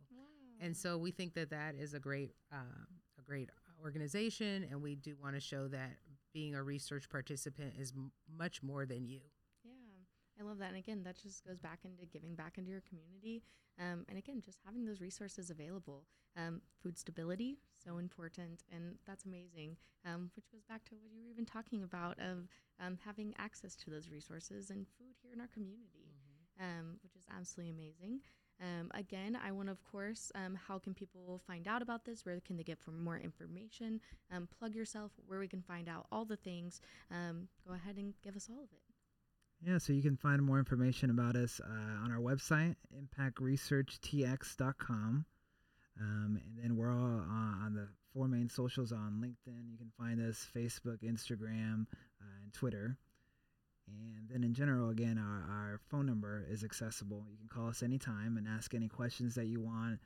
And 0.62 0.77
so 0.77 0.99
we 0.99 1.11
think 1.11 1.33
that 1.35 1.51
that 1.51 1.75
is 1.75 1.94
a 1.94 1.99
great, 1.99 2.35
uh, 2.53 2.85
a 3.18 3.23
great 3.23 3.49
organization, 3.83 4.66
and 4.70 4.83
we 4.83 4.94
do 4.94 5.16
want 5.20 5.35
to 5.35 5.40
show 5.40 5.68
that 5.68 5.96
being 6.35 6.55
a 6.55 6.62
research 6.62 7.09
participant 7.09 7.75
is 7.79 7.92
m- 7.96 8.12
much 8.38 8.62
more 8.62 8.85
than 8.85 9.07
you. 9.07 9.20
Yeah, 9.64 9.73
I 10.38 10.46
love 10.46 10.59
that. 10.59 10.68
And 10.68 10.77
again, 10.77 11.03
that 11.05 11.16
just 11.16 11.46
goes 11.46 11.59
back 11.59 11.81
into 11.85 12.05
giving 12.05 12.35
back 12.35 12.59
into 12.59 12.70
your 12.70 12.83
community. 12.83 13.42
Um, 13.79 14.05
and 14.09 14.18
again, 14.18 14.42
just 14.44 14.59
having 14.64 14.85
those 14.85 15.01
resources 15.01 15.49
available. 15.51 16.05
Um, 16.37 16.61
food 16.81 16.96
stability, 16.96 17.59
so 17.83 17.99
important. 17.99 18.62
And 18.73 18.96
that's 19.07 19.25
amazing. 19.25 19.77
Um, 20.07 20.31
which 20.37 20.51
goes 20.53 20.62
back 20.68 20.85
to 20.85 20.94
what 20.94 21.11
you 21.11 21.20
were 21.20 21.29
even 21.29 21.44
talking 21.44 21.83
about 21.83 22.18
of 22.20 22.46
um, 22.79 22.99
having 23.05 23.35
access 23.38 23.75
to 23.77 23.90
those 23.90 24.09
resources 24.09 24.70
and 24.70 24.87
food 24.96 25.16
here 25.23 25.33
in 25.33 25.40
our 25.40 25.49
community, 25.49 26.00
um, 26.61 26.99
which 27.03 27.16
is 27.16 27.25
absolutely 27.37 27.73
amazing. 27.73 28.20
Um, 28.61 28.90
again, 28.92 29.38
I 29.42 29.51
want 29.53 29.70
of 29.70 29.83
course, 29.90 30.31
um, 30.35 30.55
how 30.55 30.79
can 30.79 30.92
people 30.92 31.40
find 31.46 31.66
out 31.66 31.81
about 31.81 32.05
this? 32.05 32.27
Where 32.27 32.38
can 32.40 32.59
they 32.59 32.62
get 32.62 32.79
for 32.79 32.90
more 32.90 33.16
information? 33.16 34.03
Um, 34.31 34.46
plug 34.59 34.75
yourself, 34.75 35.12
where 35.27 35.38
we 35.38 35.49
can 35.49 35.62
find 35.62 35.88
out 35.88 36.07
all 36.12 36.27
the 36.27 36.37
things. 36.37 36.83
Um, 37.11 37.49
go 37.66 37.73
ahead 37.75 37.96
and 37.96 38.12
give 38.23 38.37
us 38.37 38.51
all 38.51 38.62
of 38.62 38.70
it. 38.73 38.83
Yeah, 39.62 39.77
so 39.79 39.92
you 39.92 40.03
can 40.03 40.16
find 40.16 40.42
more 40.42 40.59
information 40.59 41.11
about 41.11 41.37
us 41.37 41.61
uh, 41.62 42.05
on 42.05 42.11
our 42.11 42.20
website, 42.20 42.77
impactresearchtx.com. 42.96 45.27
Um, 46.01 46.40
and 46.42 46.57
then 46.62 46.77
we're 46.77 46.90
all 46.90 47.20
uh, 47.20 47.64
on 47.64 47.75
the 47.75 47.88
four 48.12 48.27
main 48.27 48.49
socials 48.49 48.90
on 48.90 49.20
LinkedIn. 49.23 49.70
You 49.70 49.77
can 49.77 49.92
find 49.99 50.18
us 50.20 50.46
Facebook, 50.57 51.03
Instagram, 51.03 51.87
uh, 52.20 52.42
and 52.42 52.53
Twitter. 52.55 52.96
And 54.18 54.29
then 54.29 54.44
in 54.44 54.55
general, 54.55 54.90
again, 54.90 55.18
our, 55.18 55.55
our 55.55 55.81
phone 55.90 56.07
number 56.07 56.44
is 56.48 56.64
accessible. 56.64 57.24
You 57.31 57.37
can 57.38 57.48
call 57.48 57.68
us 57.68 57.83
anytime 57.83 58.37
and 58.37 58.46
ask 58.46 58.74
any 58.74 58.88
questions 58.88 59.35
that 59.35 59.46
you 59.46 59.61
want, 59.61 59.98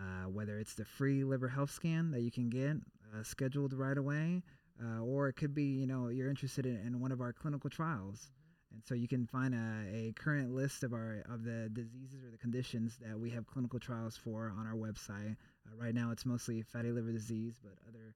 uh, 0.00 0.28
whether 0.28 0.58
it's 0.58 0.74
the 0.74 0.84
free 0.84 1.24
liver 1.24 1.48
health 1.48 1.70
scan 1.70 2.10
that 2.12 2.20
you 2.20 2.30
can 2.30 2.48
get 2.48 2.76
uh, 3.12 3.22
scheduled 3.22 3.72
right 3.72 3.98
away, 3.98 4.42
uh, 4.82 5.00
or 5.00 5.28
it 5.28 5.34
could 5.34 5.54
be, 5.54 5.64
you 5.64 5.86
know, 5.86 6.08
you're 6.08 6.30
interested 6.30 6.66
in, 6.66 6.76
in 6.86 7.00
one 7.00 7.12
of 7.12 7.20
our 7.20 7.32
clinical 7.32 7.70
trials. 7.70 8.30
And 8.72 8.82
so 8.86 8.94
you 8.94 9.06
can 9.06 9.26
find 9.26 9.54
a, 9.54 10.08
a 10.08 10.12
current 10.12 10.54
list 10.54 10.82
of 10.82 10.94
our 10.94 11.22
of 11.28 11.44
the 11.44 11.68
diseases 11.72 12.24
or 12.24 12.30
the 12.30 12.38
conditions 12.38 12.96
that 13.06 13.18
we 13.18 13.28
have 13.30 13.46
clinical 13.46 13.78
trials 13.78 14.16
for 14.16 14.52
on 14.58 14.66
our 14.66 14.74
website. 14.74 15.36
Uh, 15.66 15.76
right 15.76 15.94
now, 15.94 16.10
it's 16.10 16.24
mostly 16.24 16.62
fatty 16.62 16.90
liver 16.90 17.12
disease, 17.12 17.54
but 17.62 17.72
other 17.86 18.14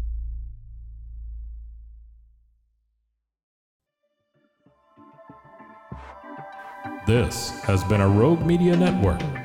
This 7.07 7.49
has 7.63 7.83
been 7.85 8.01
a 8.01 8.07
Rogue 8.07 8.45
Media 8.45 8.77
Network 8.77 9.19
production. 9.19 9.40